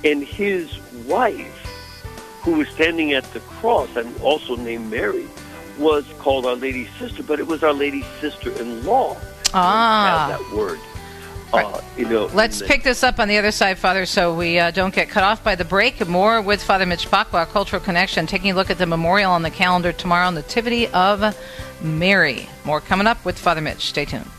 [0.03, 1.61] and his wife."
[2.41, 5.27] who was standing at the cross and also named Mary,
[5.77, 9.17] was called Our Lady's sister, but it was Our Lady's sister-in-law.
[9.53, 10.37] Ah.
[10.37, 10.79] That word.
[11.53, 14.71] Uh, you know, Let's pick this up on the other side, Father, so we uh,
[14.71, 16.07] don't get cut off by the break.
[16.07, 19.49] More with Father Mitch Pacwa, Cultural Connection, taking a look at the memorial on the
[19.49, 21.37] calendar tomorrow, Nativity of
[21.81, 22.47] Mary.
[22.63, 23.87] More coming up with Father Mitch.
[23.87, 24.29] Stay tuned.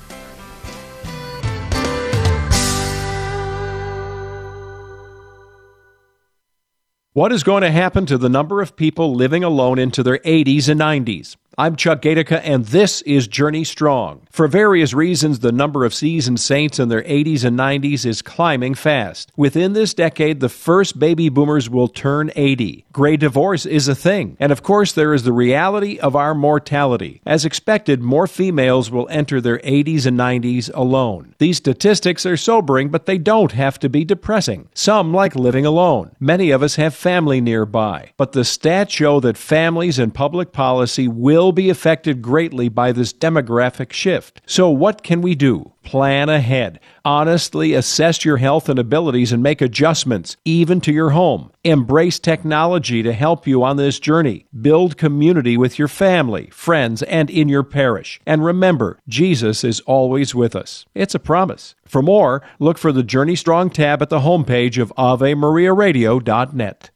[7.15, 10.71] What is going to happen to the number of people living alone into their 80s
[10.71, 11.37] and 90s?
[11.59, 14.27] I'm Chuck Gatica, and this is Journey Strong.
[14.31, 18.73] For various reasons, the number of seasoned saints in their 80s and 90s is climbing
[18.73, 19.31] fast.
[19.37, 22.87] Within this decade, the first baby boomers will turn 80.
[22.91, 24.39] Gray divorce is a thing.
[24.41, 27.21] And of course, there is the reality of our mortality.
[27.27, 31.35] As expected, more females will enter their 80s and 90s alone.
[31.37, 34.71] These statistics are sobering, but they don't have to be depressing.
[34.73, 36.13] Some like living alone.
[36.19, 38.13] Many of us have family nearby.
[38.17, 43.13] But the stats show that families and public policy will be affected greatly by this
[43.13, 44.41] demographic shift.
[44.47, 45.73] So, what can we do?
[45.83, 46.79] Plan ahead.
[47.05, 51.51] Honestly assess your health and abilities and make adjustments, even to your home.
[51.65, 54.47] Embrace technology to help you on this journey.
[54.61, 58.21] Build community with your family, friends, and in your parish.
[58.25, 60.87] And remember, Jesus is always with us.
[60.95, 61.75] It's a promise.
[61.85, 66.91] For more, look for the Journey Strong tab at the homepage of AveMariaRadio.net.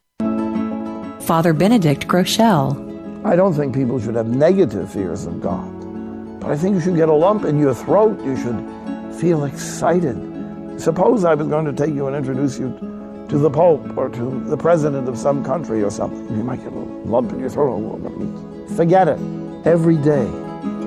[1.21, 2.86] Father Benedict Groeschel.
[3.27, 6.39] I don't think people should have negative fears of God.
[6.39, 8.23] But I think you should get a lump in your throat.
[8.23, 10.15] You should feel excited.
[10.79, 12.69] Suppose I was going to take you and introduce you
[13.27, 16.25] to the Pope or to the President of some country or something.
[16.37, 17.99] You might get a lump in your throat.
[18.77, 19.19] Forget it.
[19.65, 20.23] Every day,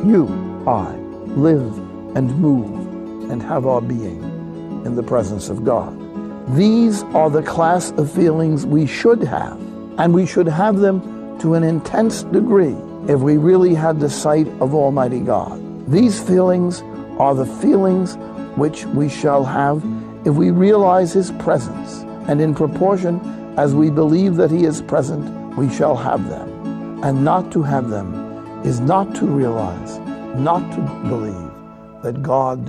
[0.02, 0.26] you,
[0.66, 0.94] I,
[1.36, 1.76] live
[2.16, 4.22] and move and have our being
[4.86, 5.94] in the presence of God.
[6.56, 9.60] These are the class of feelings we should have,
[9.98, 12.76] and we should have them to an intense degree
[13.08, 15.58] if we really had the sight of Almighty God.
[15.90, 16.82] These feelings
[17.18, 18.16] are the feelings
[18.56, 19.82] which we shall have
[20.24, 23.20] if we realize His presence, and in proportion
[23.56, 27.02] as we believe that He is present, we shall have them.
[27.02, 28.14] And not to have them
[28.64, 29.98] is not to realize,
[30.38, 31.50] not to believe
[32.02, 32.60] that God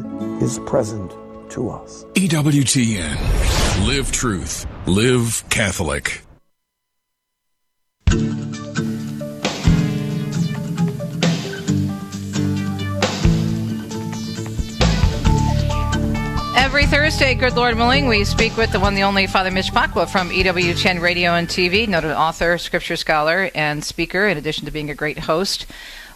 [0.41, 1.11] is present
[1.51, 2.05] to us.
[2.13, 3.87] EWTN.
[3.87, 4.65] Live truth.
[4.87, 6.21] Live Catholic.
[8.11, 8.19] Every
[16.87, 20.29] Thursday, good Lord willing, we speak with the one, the only Father Mitch Pacwa from
[20.29, 24.95] EWTN Radio and TV, noted author, scripture scholar, and speaker, in addition to being a
[24.95, 25.65] great host.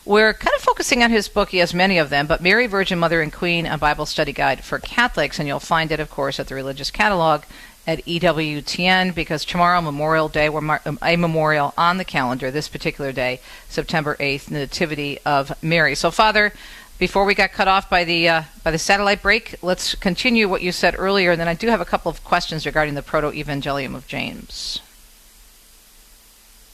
[0.04, 1.52] We're kind of focusing on his book.
[1.52, 4.66] He has many of them, but Mary, Virgin Mother and Queen, a Bible study guide
[4.66, 5.40] for Catholics.
[5.40, 7.44] And you'll find it, of course, at the Religious Catalog
[7.88, 13.12] at EWTN because tomorrow, Memorial Day, we're mar- a memorial on the calendar, this particular
[13.12, 15.96] day, September 8th, Nativity of Mary.
[15.96, 16.52] So, Father,
[16.98, 20.62] before we got cut off by the uh, by the satellite break, let's continue what
[20.62, 23.32] you said earlier, and then I do have a couple of questions regarding the Proto
[23.32, 24.80] Evangelium of James.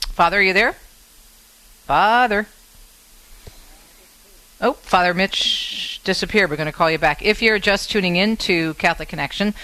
[0.08, 0.76] Father, are you there?
[1.86, 2.48] Father.
[4.64, 6.52] Oh, Father Mitch disappeared.
[6.52, 7.26] We're going to call you back.
[7.26, 9.56] If you're just tuning in to Catholic Connection,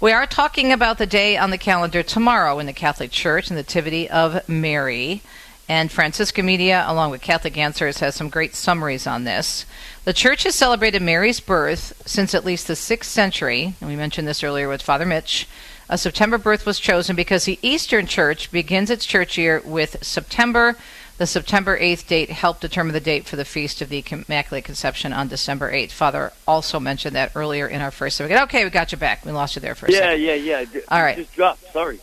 [0.00, 3.54] we are talking about the day on the calendar tomorrow in the Catholic Church, the
[3.56, 5.22] Nativity of Mary.
[5.68, 9.66] And Franciscan Media, along with Catholic Answers, has some great summaries on this.
[10.04, 14.28] The Church has celebrated Mary's birth since at least the 6th century, and we mentioned
[14.28, 15.48] this earlier with Father Mitch.
[15.88, 20.76] A September birth was chosen because the Eastern Church begins its church year with September.
[21.18, 25.12] The September 8th date helped determine the date for the Feast of the Immaculate Conception
[25.12, 25.90] on December 8th.
[25.90, 28.40] Father also mentioned that earlier in our first segment.
[28.42, 29.24] Okay, we got you back.
[29.26, 30.22] We lost you there for a yeah, second.
[30.22, 30.80] Yeah, yeah, yeah.
[30.88, 31.16] All right.
[31.16, 31.72] Just dropped.
[31.72, 31.98] Sorry.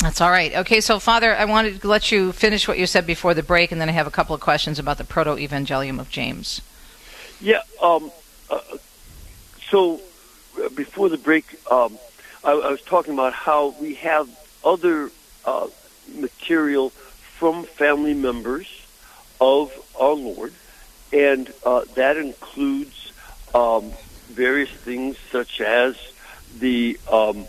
[0.00, 0.54] That's all right.
[0.54, 3.72] Okay, so Father, I wanted to let you finish what you said before the break,
[3.72, 6.60] and then I have a couple of questions about the Proto Evangelium of James.
[7.40, 7.62] Yeah.
[7.82, 8.12] Um,
[8.50, 8.60] uh,
[9.70, 10.00] so
[10.62, 11.98] uh, before the break, um,
[12.44, 14.28] I, I, was talking about how we have
[14.62, 15.10] other
[15.46, 15.68] uh,
[16.14, 16.92] material
[17.38, 18.66] from family members
[19.40, 20.52] of our Lord,
[21.12, 23.12] and uh, that includes
[23.54, 23.92] um,
[24.28, 25.94] various things such as
[26.58, 27.46] the, um,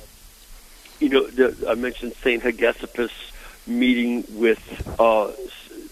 [1.00, 3.12] you know, the, I mentioned Saint Hegesippus
[3.66, 4.60] meeting with
[5.00, 5.32] uh,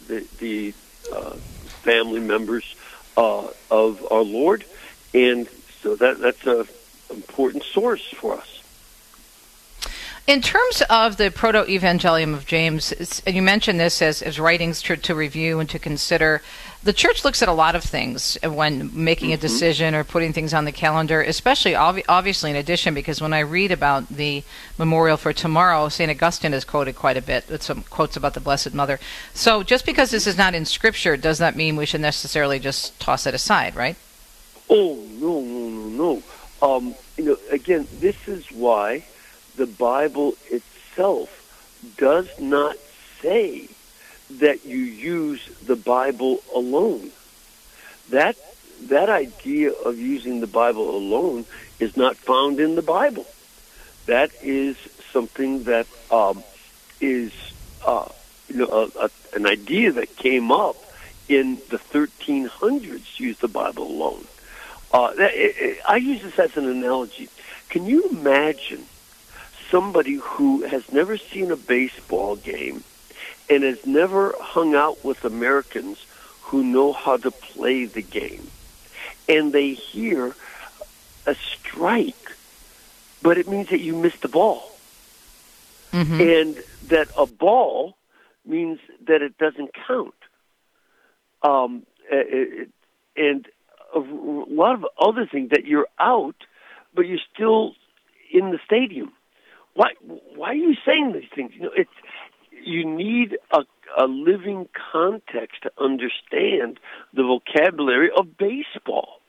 [0.08, 0.74] the, the
[1.14, 1.36] uh,
[1.84, 2.66] family members
[3.16, 4.64] uh, of our Lord,
[5.14, 5.48] and
[5.82, 6.68] so that that's a
[7.10, 8.57] important source for us.
[10.28, 14.82] In terms of the Proto Evangelium of James, and you mentioned this as, as writings
[14.82, 16.42] to, to, review and to consider,
[16.84, 19.42] the church looks at a lot of things when making a Mm-hmm.
[19.42, 23.40] decision or putting things on the calendar, especially obvi- obviously in addition, because when I
[23.40, 24.44] read about the
[24.78, 26.12] memorial for tomorrow, St.
[26.12, 29.00] Augustine is quoted quite a bit with some quotes about the Blessed Mother.
[29.34, 33.00] So just because this is not in Scripture does not mean we should necessarily just
[33.00, 33.96] toss it aside, right?
[34.70, 36.22] Oh no, no, no,
[36.60, 36.76] no.
[36.76, 39.06] Um, you know, again, this is why
[39.58, 41.34] the Bible itself
[41.98, 42.78] does not
[43.22, 43.67] say
[44.39, 47.12] that you use the Bible alone.
[48.10, 48.38] That
[48.84, 51.46] that idea of using the Bible alone
[51.80, 53.26] is not found in the Bible.
[54.06, 54.78] That is
[55.12, 56.43] something that um,
[57.02, 57.34] is
[57.86, 58.08] uh,
[58.48, 60.78] you know a, a, an idea that came up
[61.28, 63.20] in the 1300s.
[63.20, 64.26] Use the Bible alone.
[64.93, 65.12] Uh,
[65.88, 67.30] I use this as an analogy.
[67.70, 68.86] Can you imagine
[69.69, 72.84] somebody who has never seen a baseball game
[73.49, 76.06] and has never hung out with Americans
[76.43, 78.47] who know how to play the game?
[79.30, 80.36] And they hear
[81.25, 82.32] a strike,
[83.21, 84.71] but it means that you missed the ball.
[85.91, 86.21] Mm-hmm.
[86.21, 87.97] And that a ball
[88.45, 90.13] means that it doesn't count.
[91.41, 92.69] Um, it,
[93.15, 93.47] and
[93.95, 96.36] a lot of other things that you're out,
[96.93, 97.73] but you're still
[98.32, 99.12] in the stadium.
[99.78, 99.90] Why?
[100.36, 101.52] Why are you saying these things?
[101.54, 101.98] You know, it's
[102.66, 103.60] you need a,
[103.96, 106.80] a living context to understand
[107.13, 109.22] the vocabulary of baseball.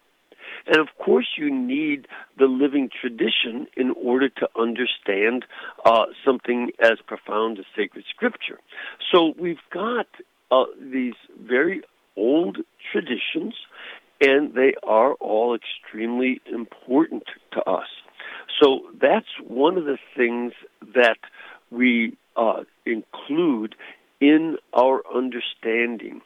[0.66, 2.08] And of course, you need
[2.38, 5.44] the living tradition in order to understand
[5.84, 8.58] uh, something as profound as sacred scripture.
[9.12, 10.06] So we've got
[10.50, 11.82] uh, these very
[12.16, 12.56] old
[12.90, 13.54] traditions,
[14.22, 17.88] and they are all extremely important to us.
[18.60, 20.52] So that's one of the things
[20.94, 21.18] that
[21.70, 23.74] we uh, include
[24.20, 26.20] in our understanding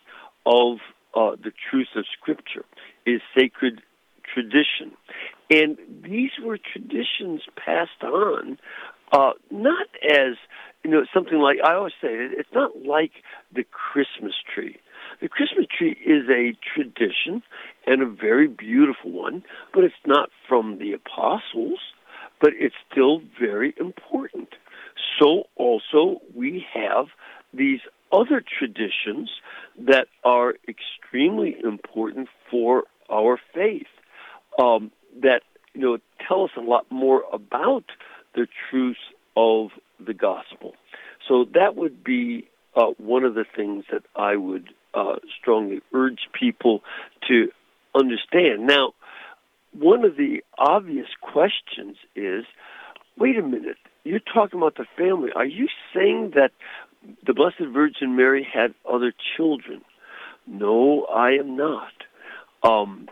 [0.46, 0.78] of
[1.14, 2.64] uh, the truth of Scripture
[3.04, 3.82] is sacred
[4.32, 4.92] tradition.
[5.50, 8.58] And these were traditions passed on,
[9.12, 10.36] uh, not as,
[10.82, 13.12] you know, something like, I always say, it's not like
[13.54, 14.78] the Christmas tree.
[15.20, 17.42] The Christmas tree is a tradition
[17.86, 21.80] and a very beautiful one, but it's not from the apostles,
[22.42, 24.48] but it's still very important.
[25.18, 27.06] So also we have
[27.54, 27.80] these
[28.12, 29.30] other traditions
[29.78, 33.86] that are extremely important for our faith
[34.58, 34.90] um,
[35.22, 37.84] that you know tell us a lot more about
[38.34, 38.98] the truth
[39.36, 39.70] of
[40.04, 40.74] the gospel.
[41.28, 46.28] So that would be uh, one of the things that I would uh, strongly urge
[46.38, 46.82] people
[47.28, 47.48] to
[47.94, 48.66] understand.
[48.66, 48.94] Now,
[49.78, 52.44] one of the obvious questions is,
[53.18, 55.30] wait a minute, you're talking about the family.
[55.34, 56.50] Are you saying that
[57.26, 59.82] the Blessed Virgin Mary had other children?
[60.46, 61.92] No, I am not.
[62.62, 63.08] Um,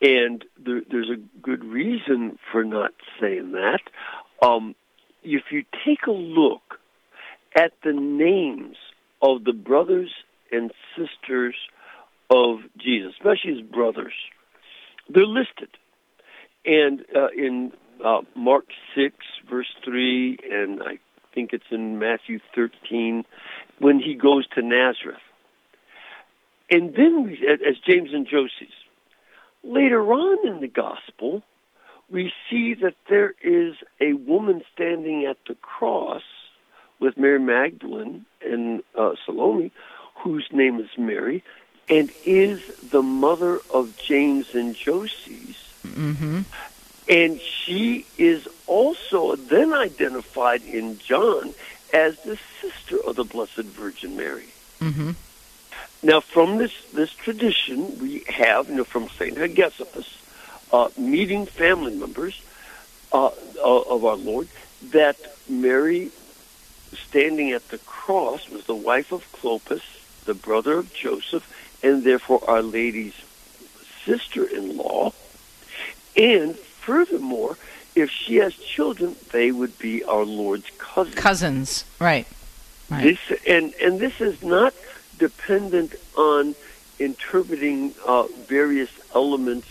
[0.00, 3.80] and there, there's a good reason for not saying that.
[4.46, 4.74] Um,
[5.22, 6.78] if you take a look
[7.56, 8.76] at the names
[9.22, 10.10] of the brothers
[10.52, 11.54] and sisters
[12.30, 14.12] of Jesus, especially his brothers,
[15.08, 15.70] they're listed.
[16.66, 17.72] And uh, in
[18.04, 19.14] uh, Mark 6,
[19.48, 20.98] verse 3, and I
[21.32, 23.24] think it's in Matthew 13,
[23.78, 25.20] when he goes to Nazareth.
[26.70, 28.74] And then, we, as James and Joseph,
[29.62, 31.42] later on in the gospel,
[32.10, 36.22] we see that there is a woman standing at the cross
[36.98, 39.70] with Mary Magdalene and uh, Salome,
[40.16, 41.44] whose name is Mary,
[41.88, 45.65] and is the mother of James and Joseph.
[45.86, 46.40] Mm-hmm.
[47.08, 51.54] And she is also then identified in John
[51.94, 54.48] as the sister of the Blessed Virgin Mary.
[54.80, 55.12] Mm-hmm.
[56.02, 59.36] Now, from this, this tradition, we have, you know, from St.
[59.36, 60.06] Hegesippus,
[60.72, 62.40] uh, meeting family members
[63.12, 63.30] uh,
[63.62, 64.48] of our Lord,
[64.90, 65.16] that
[65.48, 66.10] Mary,
[66.92, 69.82] standing at the cross, was the wife of Clopas,
[70.24, 71.44] the brother of Joseph,
[71.82, 73.14] and therefore Our Lady's
[74.04, 75.12] sister-in-law.
[76.16, 77.56] And furthermore,
[77.94, 81.14] if she has children, they would be our Lord's cousins.
[81.14, 82.26] Cousins, right?
[82.90, 83.02] Right.
[83.02, 84.72] This and and this is not
[85.18, 86.54] dependent on
[86.98, 89.68] interpreting uh, various elements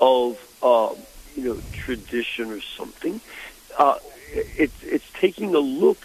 [0.00, 0.94] of uh,
[1.36, 3.20] you know tradition or something.
[3.76, 3.98] Uh,
[4.32, 5.98] it's it's taking a look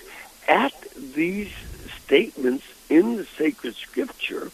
[0.48, 0.74] at
[1.16, 1.52] these
[2.04, 4.52] statements in the sacred scripture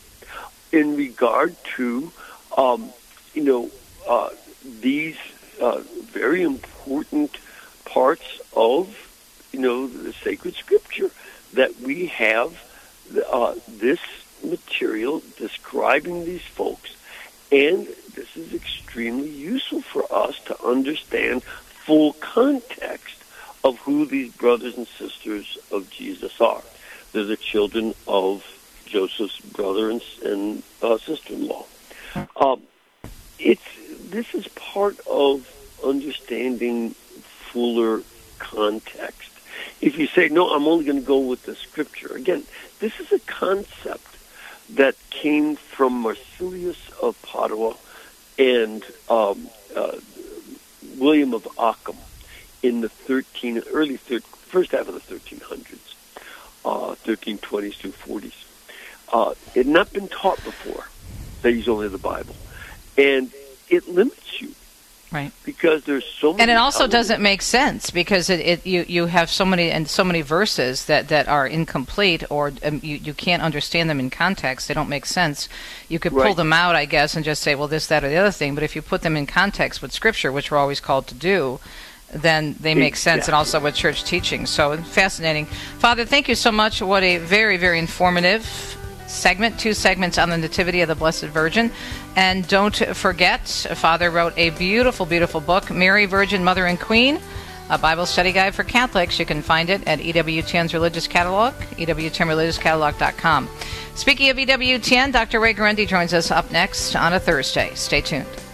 [0.72, 2.12] in regard to
[2.56, 2.92] um,
[3.34, 3.72] you know
[4.08, 4.30] uh,
[4.64, 5.18] these
[5.62, 5.82] uh,
[6.12, 7.38] very important
[7.86, 8.96] parts of
[9.52, 11.10] you know the sacred scripture
[11.54, 12.62] that we have
[13.32, 14.00] uh, this
[14.44, 16.96] material describing these folks
[17.52, 23.16] and this is extremely useful for us to understand full context
[23.64, 26.62] of who these brothers and sisters of Jesus are.
[27.12, 28.46] They're the children of
[28.86, 31.66] Joseph's brother and, and uh, sister-in-law.
[32.36, 32.62] Um,
[33.40, 33.62] it's
[34.10, 35.48] this is part of
[35.84, 36.96] understanding
[37.52, 38.02] fuller
[38.40, 39.30] context.
[39.82, 42.16] If you say no, I'm only going to go with the scripture.
[42.16, 42.44] Again,
[42.80, 44.06] this is a concept
[44.72, 47.76] that came from Marsilius of Padua
[48.38, 49.98] and um, uh,
[50.98, 51.98] William of Ockham
[52.62, 55.78] in the 13 early thir- first half of the 1300s,
[56.66, 58.34] uh, 1320s through 40s.
[59.12, 60.84] Uh, it had not been taught before
[61.42, 62.36] that you only the Bible,
[62.98, 63.32] and
[63.70, 64.54] it limits you
[65.12, 65.32] Right.
[65.44, 66.44] because there's so many.
[66.44, 66.94] And it also elements.
[66.94, 70.86] doesn't make sense because it, it you you have so many and so many verses
[70.86, 74.68] that, that are incomplete or um, you you can't understand them in context.
[74.68, 75.50] They don't make sense.
[75.88, 78.18] You could pull them out, I guess, and just say, well, this, that, or the
[78.18, 78.54] other thing.
[78.54, 81.60] But if you put them in context with Scripture, which we're always called to do,
[82.14, 84.46] then they make sense, and also with church teaching.
[84.46, 85.48] So fascinating,
[85.80, 86.06] Father.
[86.06, 86.84] Thank you so much.
[86.84, 88.78] What a very very informative
[89.10, 91.72] segment, two segments on the Nativity of the Blessed Virgin.
[92.16, 97.20] And don't forget, Father wrote a beautiful, beautiful book, Mary, Virgin, Mother, and Queen,
[97.70, 99.20] a Bible study guide for Catholics.
[99.20, 103.50] You can find it at EWTN's Religious Catalog, EWTNReligiousCatalog.com.
[103.96, 105.40] Speaking of EWTN, Dr.
[105.40, 107.72] Ray Guarendi joins us up next on a Thursday.
[107.76, 108.49] Stay tuned.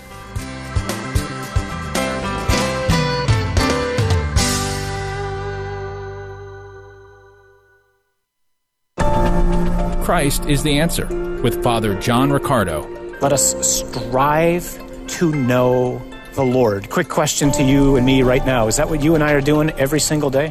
[10.05, 11.07] Christ is the answer
[11.41, 12.87] with Father John Riccardo.
[13.21, 15.99] Let us strive to know
[16.35, 16.91] the Lord.
[16.91, 18.67] Quick question to you and me right now.
[18.67, 20.49] Is that what you and I are doing every single day?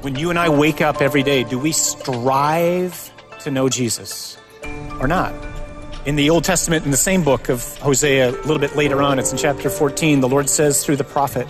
[0.00, 3.12] When you and I wake up every day, do we strive
[3.42, 4.36] to know Jesus
[4.98, 5.32] or not?
[6.04, 9.20] In the Old Testament, in the same book of Hosea, a little bit later on,
[9.20, 11.46] it's in chapter 14, the Lord says through the prophet,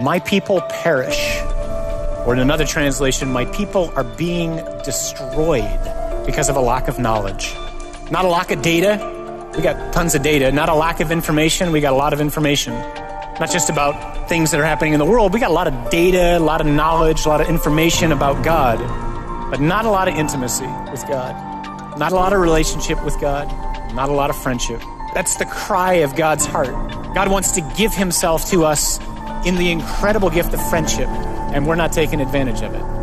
[0.00, 1.40] My people perish.
[2.24, 7.54] Or in another translation, My people are being destroyed because of a lack of knowledge.
[8.10, 9.14] Not a lack of data,
[9.56, 10.52] we got tons of data.
[10.52, 12.74] Not a lack of information, we got a lot of information.
[13.40, 15.90] Not just about things that are happening in the world, we got a lot of
[15.90, 18.78] data, a lot of knowledge, a lot of information about God,
[19.50, 21.34] but not a lot of intimacy with God.
[21.98, 23.46] Not a lot of relationship with God,
[23.94, 24.82] not a lot of friendship.
[25.14, 26.74] That's the cry of God's heart.
[27.14, 28.98] God wants to give himself to us
[29.46, 32.95] in the incredible gift of friendship, and we're not taking advantage of it.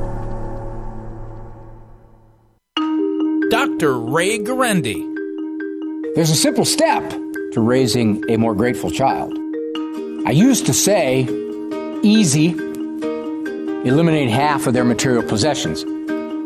[3.84, 4.00] Dr.
[4.00, 5.04] Ray Guarendi.
[6.16, 7.04] There's a simple step
[7.52, 9.38] to raising a more grateful child.
[10.26, 11.28] I used to say,
[12.02, 12.52] easy,
[13.84, 15.84] eliminate half of their material possessions.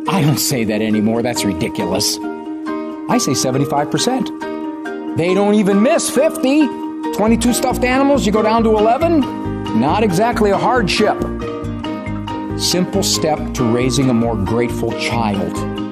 [0.10, 1.22] I don't say that anymore.
[1.22, 2.18] That's ridiculous.
[2.18, 5.16] I say 75%.
[5.16, 6.66] They don't even miss 50.
[7.14, 9.80] 22 stuffed animals, you go down to 11?
[9.80, 11.22] Not exactly a hardship.
[12.60, 15.87] Simple step to raising a more grateful child.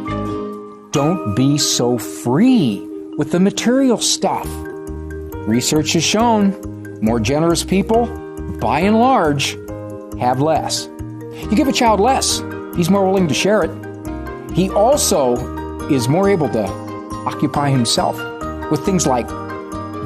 [0.96, 2.80] Don't be so free
[3.18, 4.48] with the material stuff.
[5.46, 8.06] Research has shown more generous people,
[8.62, 9.58] by and large,
[10.22, 10.86] have less.
[11.34, 12.42] You give a child less,
[12.78, 14.56] he's more willing to share it.
[14.56, 15.36] He also
[15.90, 16.66] is more able to
[17.28, 18.16] occupy himself
[18.72, 19.28] with things like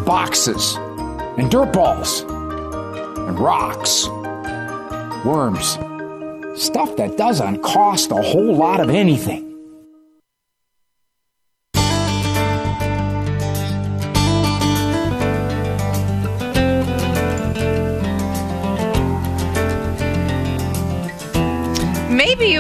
[0.08, 0.74] boxes
[1.38, 4.08] and dirt balls and rocks,
[5.24, 5.78] worms,
[6.60, 9.49] stuff that doesn't cost a whole lot of anything.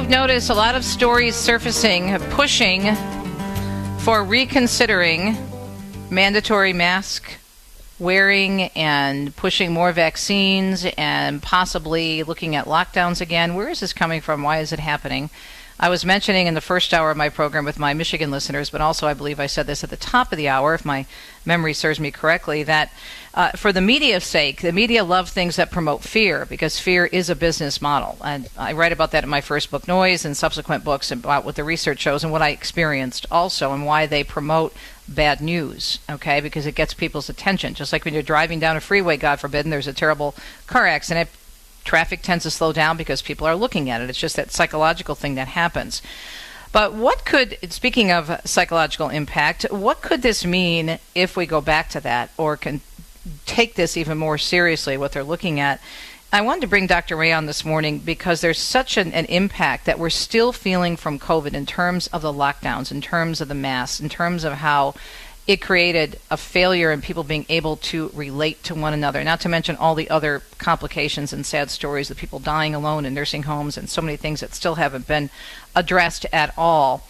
[0.09, 2.95] You've noticed a lot of stories surfacing pushing
[3.99, 5.37] for reconsidering
[6.09, 7.37] mandatory mask
[7.99, 13.53] wearing and pushing more vaccines and possibly looking at lockdowns again.
[13.53, 14.41] Where is this coming from?
[14.41, 15.29] Why is it happening?
[15.81, 18.81] I was mentioning in the first hour of my program with my Michigan listeners, but
[18.81, 21.05] also I believe I said this at the top of the hour, if my
[21.45, 22.91] memory serves me correctly, that
[23.33, 27.29] uh, for the media's sake, the media love things that promote fear because fear is
[27.29, 28.17] a business model.
[28.21, 31.55] And I write about that in my first book, Noise, and subsequent books about what
[31.55, 34.75] the research shows and what I experienced also, and why they promote
[35.07, 37.73] bad news, okay, because it gets people's attention.
[37.73, 40.35] Just like when you're driving down a freeway, God forbid, and there's a terrible
[40.67, 41.29] car accident,
[41.89, 44.11] traffic tends to slow down because people are looking at it.
[44.11, 46.03] It's just that psychological thing that happens.
[46.71, 51.89] But what could, speaking of psychological impact, what could this mean if we go back
[51.89, 52.81] to that or can
[53.47, 55.81] take this even more seriously, what they're looking at?
[56.31, 57.15] I wanted to bring Dr.
[57.15, 61.17] Ray on this morning because there's such an, an, impact that we're still feeling from
[61.17, 64.93] COVID in terms of the lockdowns, in terms of the masks, in terms of how
[65.49, 69.49] it created a failure in people being able to relate to one another, not to
[69.49, 73.75] mention all the other complications and sad stories of people dying alone in nursing homes
[73.75, 75.31] and so many things that still haven't been
[75.75, 77.03] addressed at all.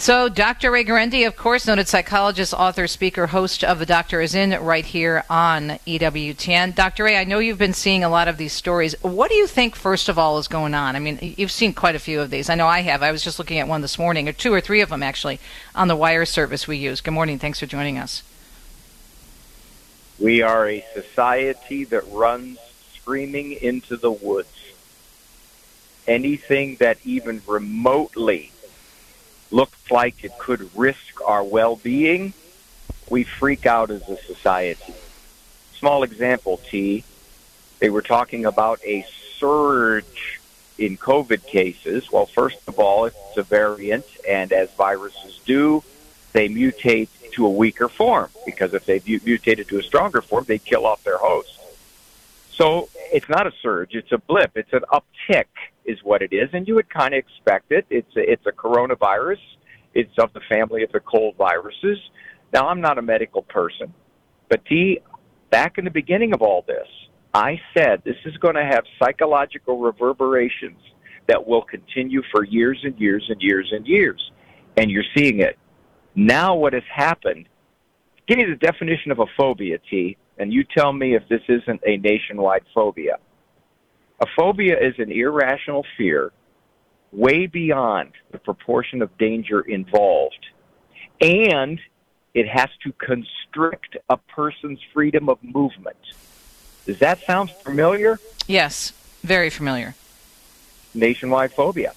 [0.00, 0.70] So, Dr.
[0.70, 4.84] Ray Guarendi, of course, noted psychologist, author, speaker, host of The Doctor is In right
[4.84, 6.76] here on EWTN.
[6.76, 7.02] Dr.
[7.02, 8.94] Ray, I know you've been seeing a lot of these stories.
[9.02, 10.94] What do you think, first of all, is going on?
[10.94, 12.48] I mean, you've seen quite a few of these.
[12.48, 13.02] I know I have.
[13.02, 15.40] I was just looking at one this morning, or two or three of them, actually,
[15.74, 17.00] on the wire service we use.
[17.00, 17.40] Good morning.
[17.40, 18.22] Thanks for joining us.
[20.20, 22.60] We are a society that runs
[22.94, 24.62] screaming into the woods.
[26.06, 28.52] Anything that even remotely
[29.50, 32.32] looks like it could risk our well-being,
[33.08, 34.94] we freak out as a society.
[35.74, 37.04] Small example, T.
[37.78, 39.06] They were talking about a
[39.38, 40.40] surge
[40.78, 42.10] in COVID cases.
[42.10, 45.82] Well, first of all, it's a variant, and as viruses do,
[46.32, 50.58] they mutate to a weaker form because if they mutated to a stronger form, they
[50.58, 51.57] kill off their host.
[52.58, 54.52] So it's not a surge; it's a blip.
[54.56, 55.46] It's an uptick,
[55.84, 57.86] is what it is, and you would kind of expect it.
[57.88, 59.38] It's a, it's a coronavirus.
[59.94, 61.98] It's of the family of the cold viruses.
[62.52, 63.94] Now, I'm not a medical person,
[64.48, 65.00] but T,
[65.50, 66.86] back in the beginning of all this,
[67.32, 70.80] I said this is going to have psychological reverberations
[71.28, 74.32] that will continue for years and years and years and years,
[74.76, 75.58] and you're seeing it.
[76.14, 77.48] Now, what has happened?
[78.26, 81.80] Give me the definition of a phobia, T and you tell me if this isn't
[81.86, 83.18] a nationwide phobia.
[84.20, 86.32] A phobia is an irrational fear
[87.12, 90.46] way beyond the proportion of danger involved,
[91.20, 91.80] and
[92.34, 95.96] it has to constrict a person's freedom of movement.
[96.86, 98.18] Does that sound familiar?
[98.46, 99.94] Yes, very familiar.
[100.94, 101.94] Nationwide phobia.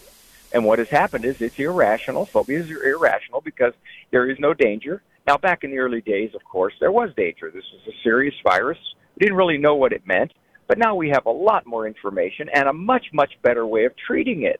[0.53, 2.25] And what has happened is it's irrational.
[2.25, 3.73] Phobias are irrational because
[4.11, 5.01] there is no danger
[5.31, 7.49] now, back in the early days, of course, there was danger.
[7.53, 8.77] This was a serious virus.
[9.15, 10.33] We didn't really know what it meant,
[10.67, 13.93] but now we have a lot more information and a much, much better way of
[14.05, 14.59] treating it.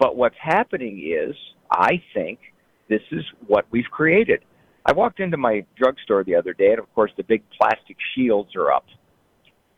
[0.00, 1.36] But what's happening is,
[1.70, 2.40] I think,
[2.88, 4.40] this is what we've created.
[4.84, 8.56] I walked into my drugstore the other day, and of course, the big plastic shields
[8.56, 8.86] are up.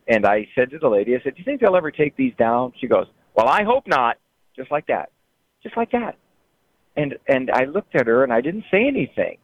[0.08, 2.32] And I said to the lady, I said, Do you think they'll ever take these
[2.38, 2.72] down?
[2.80, 4.16] She goes, Well, I hope not.
[4.56, 5.10] Just like that.
[5.62, 6.16] Just like that.
[6.96, 9.36] And and I looked at her and I didn't say anything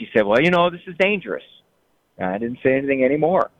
[0.00, 1.44] she said, well, you know, this is dangerous.
[2.16, 3.50] And I didn't say anything anymore.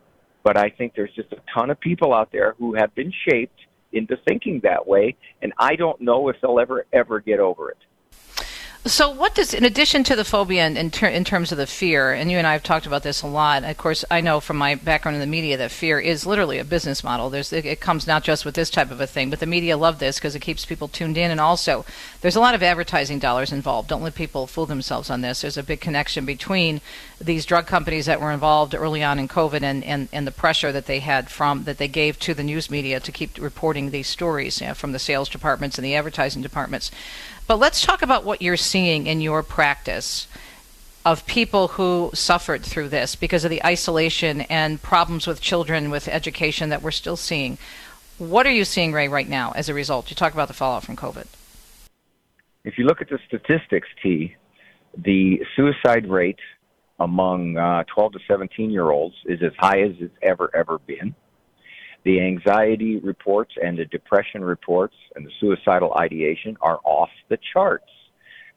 [0.43, 3.61] But I think there's just a ton of people out there who have been shaped
[3.93, 7.77] into thinking that way, and I don't know if they'll ever, ever get over it.
[8.87, 12.13] So, what does, in addition to the phobia in, ter- in, terms of the fear,
[12.13, 13.63] and you and I have talked about this a lot.
[13.63, 16.65] Of course, I know from my background in the media that fear is literally a
[16.65, 17.29] business model.
[17.29, 19.77] There's, it, it comes not just with this type of a thing, but the media
[19.77, 21.31] love this because it keeps people tuned in.
[21.31, 21.85] And also,
[22.23, 23.91] there's a lot of advertising dollars involved.
[23.91, 25.43] Don't let people fool themselves on this.
[25.43, 26.81] There's a big connection between
[27.21, 30.73] these drug companies that were involved early on in COVID and, and, and the pressure
[30.73, 34.07] that they had from that they gave to the news media to keep reporting these
[34.07, 36.91] stories you know, from the sales departments and the advertising departments.
[37.51, 40.29] But let's talk about what you're seeing in your practice
[41.05, 46.07] of people who suffered through this because of the isolation and problems with children with
[46.07, 47.59] education that we're still seeing.
[48.19, 50.11] What are you seeing, Ray, right now as a result?
[50.11, 51.27] You talk about the fallout from COVID.
[52.63, 54.37] If you look at the statistics, T,
[54.97, 56.39] the suicide rate
[57.01, 61.17] among uh, 12 to 17 year olds is as high as it's ever, ever been.
[62.05, 67.85] The anxiety reports and the depression reports and the suicidal ideation are off the charts.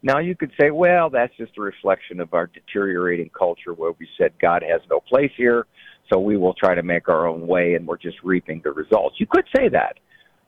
[0.02, 4.08] Now you could say, well, that's just a reflection of our deteriorating culture where we
[4.18, 5.66] said God has no place here,
[6.12, 9.16] so we will try to make our own way and we're just reaping the results.
[9.18, 9.98] You could say that.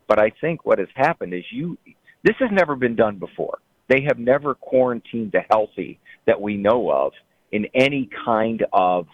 [0.09, 1.78] But I think what has happened is you
[2.22, 3.59] this has never been done before.
[3.88, 7.12] They have never quarantined the healthy that we know of
[7.53, 9.07] in any kind of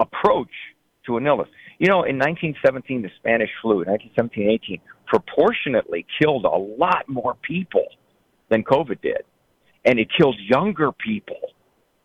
[0.00, 0.50] approach
[1.06, 1.48] to an illness.
[1.80, 7.86] You know, in 1917, the Spanish flu, 1917 18, proportionately killed a lot more people
[8.50, 9.22] than COVID did,
[9.86, 11.40] and it killed younger people.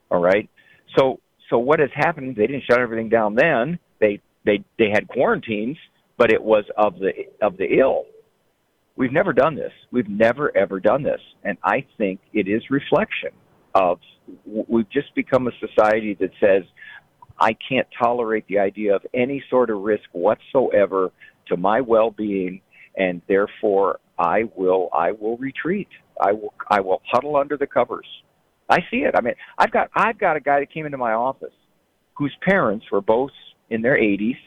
[0.09, 0.49] All right,
[0.97, 1.19] so
[1.49, 2.37] so what has happened?
[2.37, 3.77] They didn't shut everything down then.
[3.99, 5.77] They they they had quarantines,
[6.17, 7.11] but it was of the
[7.41, 8.05] of the ill.
[8.95, 9.73] We've never done this.
[9.91, 13.31] We've never ever done this, and I think it is reflection
[13.73, 13.99] of
[14.45, 16.63] we've just become a society that says
[17.39, 21.11] I can't tolerate the idea of any sort of risk whatsoever
[21.47, 22.61] to my well-being,
[22.97, 25.89] and therefore I will I will retreat.
[26.19, 28.07] I will I will huddle under the covers.
[28.69, 29.15] I see it.
[29.15, 31.53] I mean, I've got I've got a guy that came into my office
[32.15, 33.31] whose parents were both
[33.69, 34.37] in their 80s,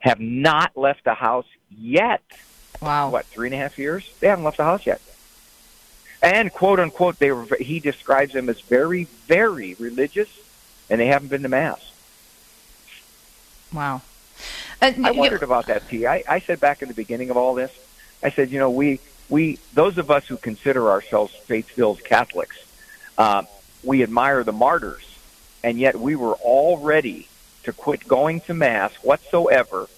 [0.00, 2.22] have not left the house yet.
[2.80, 3.10] Wow.
[3.10, 4.08] What three and a half years?
[4.20, 5.00] They haven't left the house yet.
[6.22, 7.46] And quote unquote, they were.
[7.58, 10.28] He describes them as very, very religious,
[10.90, 11.92] and they haven't been to mass.
[13.76, 14.00] Wow.
[14.80, 16.06] Uh, I wondered about that, T.
[16.06, 17.70] I, I said back in the beginning of all this,
[18.22, 22.56] I said, you know, we we those of us who consider ourselves faith-filled Catholics,
[23.18, 23.42] uh,
[23.84, 25.06] we admire the martyrs,
[25.62, 27.28] and yet we were all ready
[27.64, 29.88] to quit going to mass whatsoever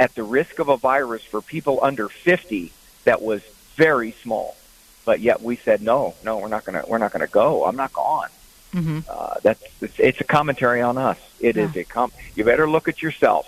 [0.00, 2.72] at the risk of a virus for people under 50
[3.04, 3.42] that was
[3.76, 4.56] very small.
[5.04, 7.64] But yet we said no, no, we're not gonna we're not gonna go.
[7.64, 8.30] I'm not gone.
[8.72, 9.00] Mm-hmm.
[9.08, 11.18] Uh, that's it's, it's a commentary on us.
[11.40, 12.12] It is a com.
[12.34, 13.46] You better look at yourself,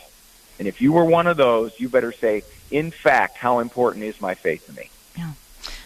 [0.59, 4.21] and if you were one of those, you better say, in fact, how important is
[4.21, 4.89] my faith to me?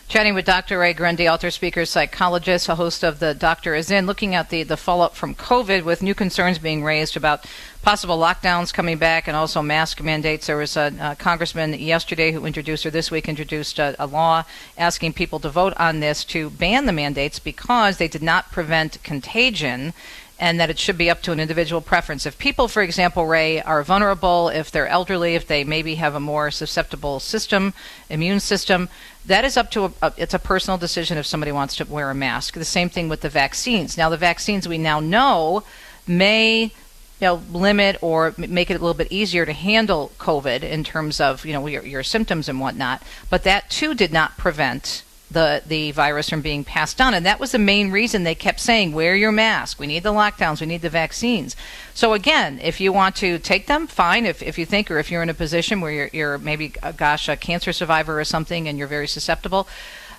[0.09, 0.79] Chatting with Dr.
[0.79, 4.63] Ray Guarendi, author, speaker, psychologist, a host of The Doctor is In, looking at the,
[4.63, 7.45] the follow-up from COVID with new concerns being raised about
[7.83, 10.47] possible lockdowns coming back and also mask mandates.
[10.47, 14.45] There was a, a congressman yesterday who introduced, or this week introduced, a, a law
[14.79, 19.03] asking people to vote on this to ban the mandates because they did not prevent
[19.03, 19.93] contagion
[20.39, 22.27] and that it should be up to an individual preference.
[22.27, 26.21] If people, for example, Ray, are vulnerable, if they're elderly, if they maybe have a
[26.21, 27.73] more susceptible system,
[28.11, 28.89] immune system,
[29.25, 32.11] that is up to a, a, it's a personal decision if somebody wants to wear
[32.11, 32.55] a mask.
[32.55, 33.97] The same thing with the vaccines.
[33.97, 35.65] Now, the vaccines we now know
[36.07, 36.73] may
[37.21, 41.19] you know, limit or make it a little bit easier to handle COVID in terms
[41.19, 43.03] of you know your, your symptoms and whatnot.
[43.31, 47.41] But that too did not prevent the the virus from being passed on and that
[47.41, 49.79] was the main reason they kept saying wear your mask.
[49.79, 50.61] We need the lockdowns.
[50.61, 51.57] We need the vaccines.
[51.95, 54.25] So again if you want to take them fine.
[54.25, 56.93] If, if you think or if you're in a position where you're, you're maybe uh,
[56.93, 59.67] gosh a cancer survivor or something and you're very susceptible.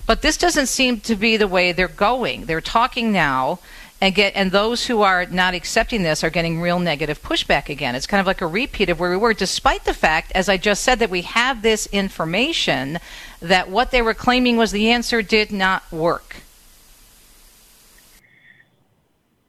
[0.06, 2.46] But this doesn't seem to be the way they're going.
[2.46, 3.60] They're talking now
[4.00, 7.94] and get and those who are not accepting this are getting real negative pushback again.
[7.94, 10.56] It's kind of like a repeat of where we were, despite the fact, as I
[10.56, 12.98] just said, that we have this information
[13.40, 16.36] that what they were claiming was the answer did not work.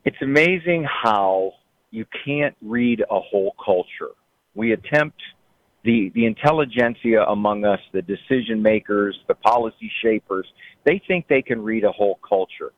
[0.06, 1.54] It's amazing how
[1.92, 4.14] you can't read a whole culture.
[4.56, 5.22] We attempt
[5.84, 10.48] the the intelligentsia among us, the decision makers, the policy shapers,
[10.84, 12.72] they think they can read a whole culture.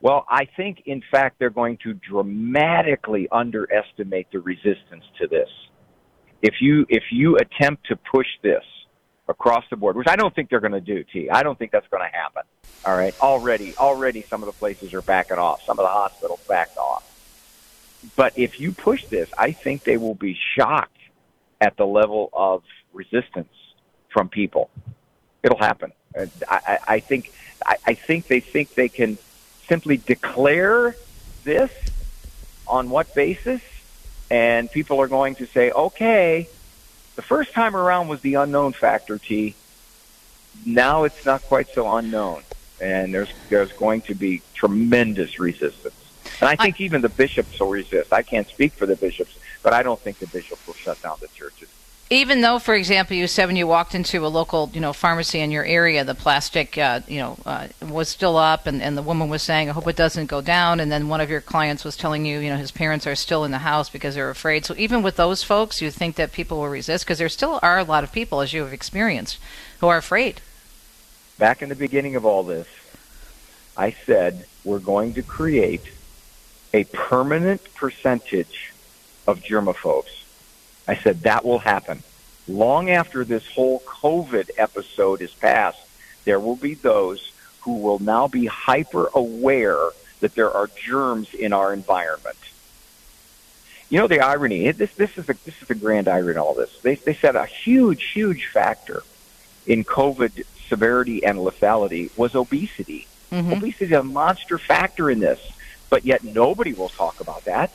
[0.00, 5.48] Well, I think, in fact, they're going to dramatically underestimate the resistance to this.
[6.42, 8.64] If you if you attempt to push this
[9.30, 11.30] across the board, which I don't think they're going to do, T.
[11.30, 12.42] I don't think that's going to happen.
[12.84, 15.62] All right, already already some of the places are backing off.
[15.64, 17.06] Some of the hospitals backed off.
[18.16, 20.96] But if you push this, I think they will be shocked
[21.60, 22.62] at the level of
[22.92, 23.52] resistance
[24.08, 24.70] from people.
[25.42, 25.92] It'll happen.
[26.16, 27.32] I, I, I think
[27.64, 29.18] I, I think they think they can
[29.68, 30.96] simply declare
[31.44, 31.70] this
[32.66, 33.60] on what basis,
[34.30, 36.48] and people are going to say, okay,
[37.20, 39.54] the first time around was the unknown factor, T.
[40.64, 42.44] Now it's not quite so unknown,
[42.80, 45.94] and there's there's going to be tremendous resistance.
[46.40, 48.10] And I think I, even the bishops will resist.
[48.10, 51.18] I can't speak for the bishops, but I don't think the bishops will shut down
[51.20, 51.68] the churches
[52.12, 55.38] even though, for example, you said when you walked into a local, you know, pharmacy
[55.38, 59.02] in your area, the plastic, uh, you know, uh, was still up, and, and the
[59.02, 61.84] woman was saying, "I hope it doesn't go down." And then one of your clients
[61.84, 64.64] was telling you, you know, his parents are still in the house because they're afraid.
[64.64, 67.78] So even with those folks, you think that people will resist because there still are
[67.78, 69.38] a lot of people, as you have experienced,
[69.78, 70.40] who are afraid.
[71.38, 72.66] Back in the beginning of all this,
[73.76, 75.92] I said we're going to create
[76.74, 78.72] a permanent percentage
[79.28, 80.19] of germaphobes
[80.90, 82.02] I said that will happen.
[82.48, 85.78] Long after this whole COVID episode is passed,
[86.24, 91.52] there will be those who will now be hyper aware that there are germs in
[91.52, 92.36] our environment.
[93.88, 94.68] You know the irony.
[94.72, 96.76] This this is the this is the grand irony in all this.
[96.82, 99.04] They they said a huge huge factor
[99.68, 103.06] in COVID severity and lethality was obesity.
[103.30, 103.52] Mm-hmm.
[103.52, 105.40] Obesity is a monster factor in this,
[105.88, 107.72] but yet nobody will talk about that.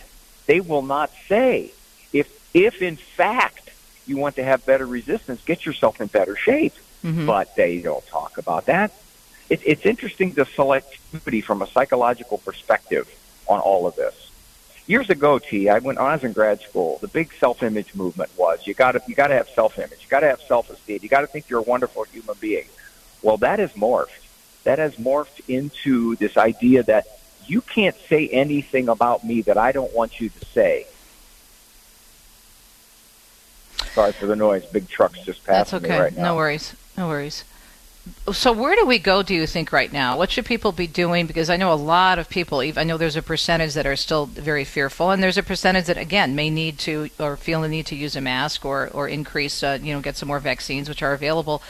[0.47, 1.71] They will not say
[2.11, 3.69] if in fact
[4.07, 6.73] you want to have better resistance, get yourself in better shape.
[7.03, 7.27] Mm-hmm.
[7.27, 8.91] But they don't talk about that.
[9.49, 13.07] it, it's interesting the selectivity from a psychological perspective
[13.47, 14.31] on all of this.
[14.87, 16.99] Years ago, T, I went when I was in grad school.
[17.01, 20.19] The big self-image movement was you got to you got to have self-image, you got
[20.21, 22.67] to have self-esteem, you got to think you're a wonderful human being.
[23.21, 24.09] Well, that has morphed.
[24.63, 27.05] That has morphed into this idea that
[27.47, 30.87] you can't say anything about me that I don't want you to say.
[33.95, 34.65] Sorry for the noise.
[34.65, 35.93] Big trucks just passed That's okay.
[35.93, 36.23] me right now.
[36.23, 36.75] No worries.
[36.97, 37.45] No worries.
[38.33, 39.23] So where do we go?
[39.23, 40.17] Do you think right now?
[40.17, 41.25] What should people be doing?
[41.25, 42.59] Because I know a lot of people.
[42.59, 45.97] I know there's a percentage that are still very fearful, and there's a percentage that
[45.97, 49.63] again may need to or feel the need to use a mask or or increase,
[49.63, 51.63] uh, you know, get some more vaccines, which are available.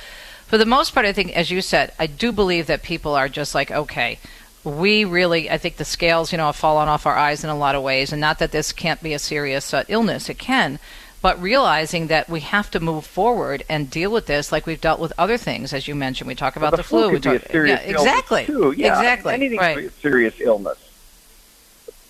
[0.48, 3.30] For the most part, I think, as you said, I do believe that people are
[3.30, 4.20] just like, okay,
[4.64, 7.58] we really, I think the scales, you know, have fallen off our eyes in a
[7.58, 10.80] lot of ways, and not that this can't be a serious uh, illness, it can
[11.26, 15.00] but realizing that we have to move forward and deal with this like we've dealt
[15.00, 16.28] with other things, as you mentioned.
[16.28, 17.10] We talk about well, the, the flu.
[17.10, 18.46] we talk, yeah, exactly.
[18.46, 18.76] Too.
[18.78, 19.34] Yeah, exactly.
[19.34, 19.92] Anything right.
[20.04, 20.78] serious illness.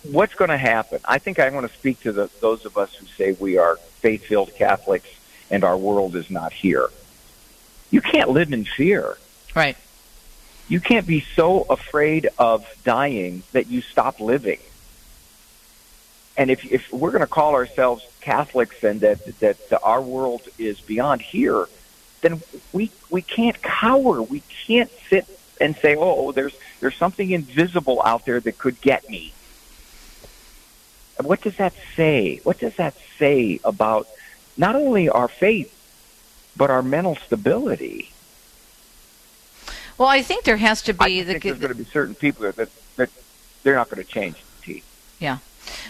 [0.04, 1.00] What's going to happen?
[1.06, 3.78] I think I want to speak to the, those of us who say we are
[4.02, 5.08] faith-filled Catholics
[5.50, 6.90] and our world is not here.
[7.92, 9.18] You can't live in fear.
[9.56, 9.78] Right.
[10.68, 14.60] You can't be so afraid of dying that you stop living.
[16.36, 20.82] And if, if we're going to call ourselves Catholics and that, that our world is
[20.82, 21.68] beyond here,
[22.22, 22.42] then
[22.74, 24.20] we, we can't cower.
[24.20, 25.28] We can't sit
[25.62, 29.32] and say, oh, there's, there's something invisible out there that could get me.
[31.22, 32.42] What does that say?
[32.44, 34.08] What does that say about
[34.58, 35.72] not only our faith,
[36.58, 38.12] but our mental stability?
[40.00, 41.34] Well, I think there has to be I the.
[41.34, 43.10] Think there's going to be certain people that, that
[43.62, 44.44] they're not going to change.
[44.64, 44.82] T.
[45.20, 45.38] Yeah.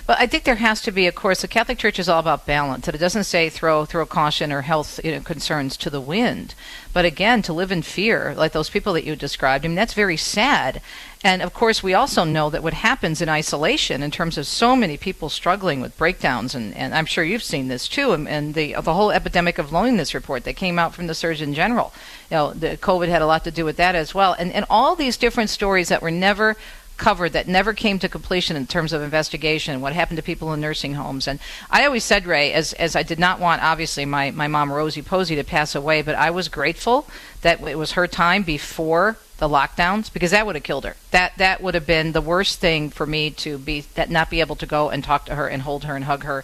[0.07, 2.45] But I think there has to be, of course, the Catholic Church is all about
[2.45, 2.87] balance.
[2.87, 6.53] And it doesn't say throw throw caution or health you know, concerns to the wind.
[6.93, 9.93] But again, to live in fear, like those people that you described, I mean, that's
[9.93, 10.81] very sad.
[11.25, 14.75] And of course, we also know that what happens in isolation, in terms of so
[14.75, 18.53] many people struggling with breakdowns, and, and I'm sure you've seen this too, and, and
[18.53, 21.91] the the whole epidemic of loneliness report that came out from the Surgeon General.
[22.29, 24.65] You know, the COVID had a lot to do with that as well, and and
[24.69, 26.55] all these different stories that were never
[26.97, 30.61] covered that never came to completion in terms of investigation what happened to people in
[30.61, 31.27] nursing homes.
[31.27, 31.39] And
[31.69, 35.01] i always said ray as as i did not want obviously my my mom rosie
[35.01, 37.07] posey to pass away but i was grateful
[37.41, 40.95] that it was her time before the lockdowns because that would have killed her.
[41.11, 44.39] That that would have been the worst thing for me to be that not be
[44.39, 46.43] able to go and talk to her and hold her and hug her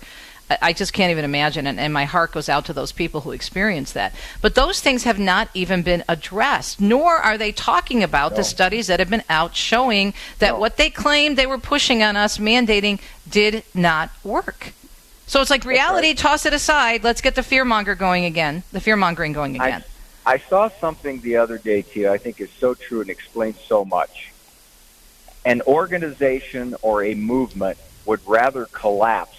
[0.61, 3.31] I just can't even imagine, and, and, my heart goes out to those people who
[3.31, 4.13] experience that.
[4.41, 8.37] But those things have not even been addressed, nor are they talking about no.
[8.37, 10.59] the studies that have been out showing that no.
[10.59, 12.99] what they claimed they were pushing on us, mandating,
[13.29, 14.73] did not work.
[15.27, 16.17] So it's like reality, right.
[16.17, 17.03] toss it aside.
[17.03, 19.83] Let's get the fear monger going again, the fear mongering going again.
[20.25, 23.59] I, I saw something the other day, Tia, I think is so true and explains
[23.59, 24.31] so much.
[25.45, 29.37] An organization or a movement would rather collapse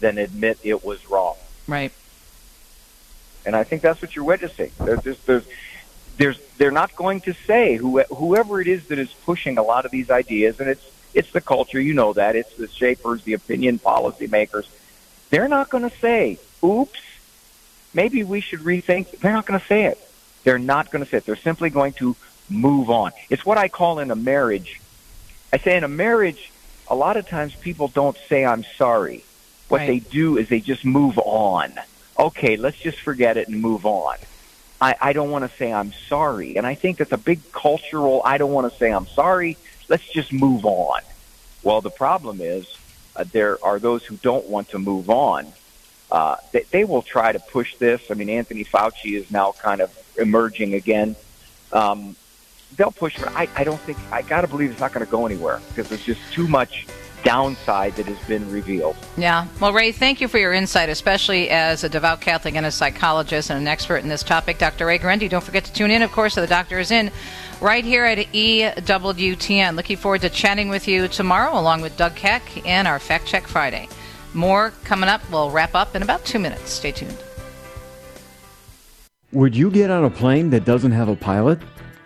[0.00, 1.36] than admit it was wrong.
[1.66, 1.92] Right.
[3.46, 4.72] And I think that's what you're witnessing.
[4.78, 5.44] There's, there's, there's,
[6.16, 9.84] there's, they're not going to say who, whoever it is that is pushing a lot
[9.84, 10.84] of these ideas, and it's
[11.14, 12.36] it's the culture, you know that.
[12.36, 14.66] It's the shapers, the opinion policymakers.
[15.30, 17.00] They're not going to say, "Oops,
[17.94, 19.98] maybe we should rethink." They're not going to say it.
[20.44, 21.26] They're not going to say it.
[21.26, 22.14] They're simply going to
[22.50, 23.12] move on.
[23.30, 24.80] It's what I call in a marriage.
[25.52, 26.52] I say in a marriage,
[26.88, 29.24] a lot of times people don't say I'm sorry.
[29.68, 29.86] What right.
[29.86, 31.72] they do is they just move on.
[32.18, 34.16] Okay, let's just forget it and move on.
[34.80, 36.56] I, I don't want to say I'm sorry.
[36.56, 39.56] And I think that's a big cultural, I don't want to say I'm sorry.
[39.88, 41.00] Let's just move on.
[41.62, 42.66] Well, the problem is
[43.16, 45.46] uh, there are those who don't want to move on.
[46.10, 48.00] Uh, they, they will try to push this.
[48.10, 51.16] I mean, Anthony Fauci is now kind of emerging again.
[51.72, 52.16] Um,
[52.76, 55.10] they'll push, but I, I don't think, I got to believe it's not going to
[55.10, 56.86] go anywhere because there's just too much
[57.24, 58.96] downside that has been revealed.
[59.16, 59.46] Yeah.
[59.60, 63.50] Well, Ray, thank you for your insight, especially as a devout Catholic and a psychologist
[63.50, 64.58] and an expert in this topic.
[64.58, 64.86] Dr.
[64.86, 67.10] Ray Guarendi, don't forget to tune in, of course, so the doctor is in
[67.60, 69.76] right here at EWTN.
[69.76, 73.46] Looking forward to chatting with you tomorrow, along with Doug Keck and our Fact Check
[73.46, 73.88] Friday.
[74.34, 75.22] More coming up.
[75.30, 76.70] We'll wrap up in about two minutes.
[76.70, 77.16] Stay tuned.
[79.32, 81.58] Would you get on a plane that doesn't have a pilot?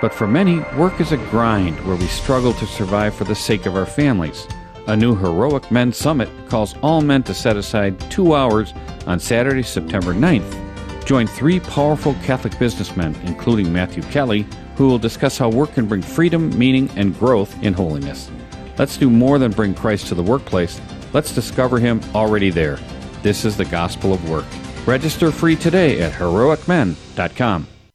[0.00, 3.66] But for many, work is a grind where we struggle to survive for the sake
[3.66, 4.46] of our families.
[4.86, 8.72] A new Heroic Men Summit calls all men to set aside two hours
[9.06, 11.04] on Saturday, September 9th.
[11.04, 14.46] Join three powerful Catholic businessmen, including Matthew Kelly,
[14.76, 18.30] who will discuss how work can bring freedom, meaning, and growth in holiness.
[18.78, 20.80] Let's do more than bring Christ to the workplace.
[21.12, 22.78] Let's discover Him already there.
[23.22, 24.46] This is the gospel of work.
[24.86, 27.66] Register free today at heroicmen.com.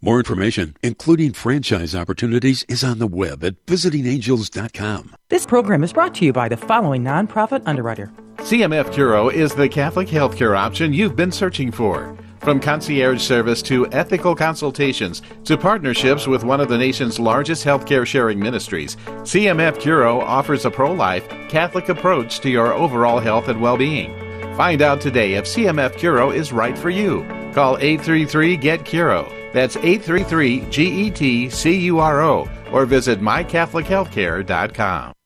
[0.00, 5.16] More information, including franchise opportunities, is on the web at visitingangels.com.
[5.28, 8.12] This program is brought to you by the following nonprofit underwriter.
[8.36, 12.16] CMF Curo is the Catholic healthcare option you've been searching for.
[12.38, 18.06] From concierge service to ethical consultations to partnerships with one of the nation's largest healthcare
[18.06, 23.60] sharing ministries, CMF Curo offers a pro life, Catholic approach to your overall health and
[23.60, 24.14] well being.
[24.56, 27.24] Find out today if CMF Curo is right for you.
[27.52, 29.37] Call 833 GET Curo.
[29.58, 35.17] That's 833 G E T C U R O or visit mycatholichealthcare.com.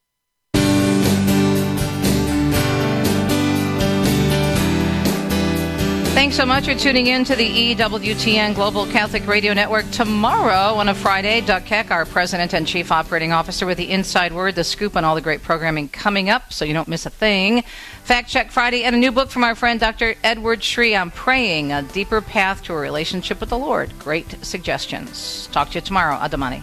[6.15, 9.91] Thanks so much for tuning in to the EWTN Global Catholic Radio Network.
[9.93, 14.35] Tomorrow on a Friday, Doug Keck, our President and Chief Operating Officer, with the Inside
[14.35, 17.11] Word, the scoop on all the great programming coming up so you don't miss a
[17.11, 17.63] thing.
[18.05, 20.15] Fact Check Friday, and a new book from our friend Dr.
[20.23, 23.91] Edward Sri on praying, a deeper path to a relationship with the Lord.
[23.99, 25.49] Great suggestions.
[25.51, 26.17] Talk to you tomorrow.
[26.17, 26.63] Adamani.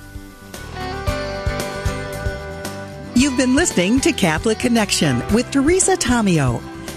[3.16, 6.62] You've been listening to Catholic Connection with Teresa Tomeo.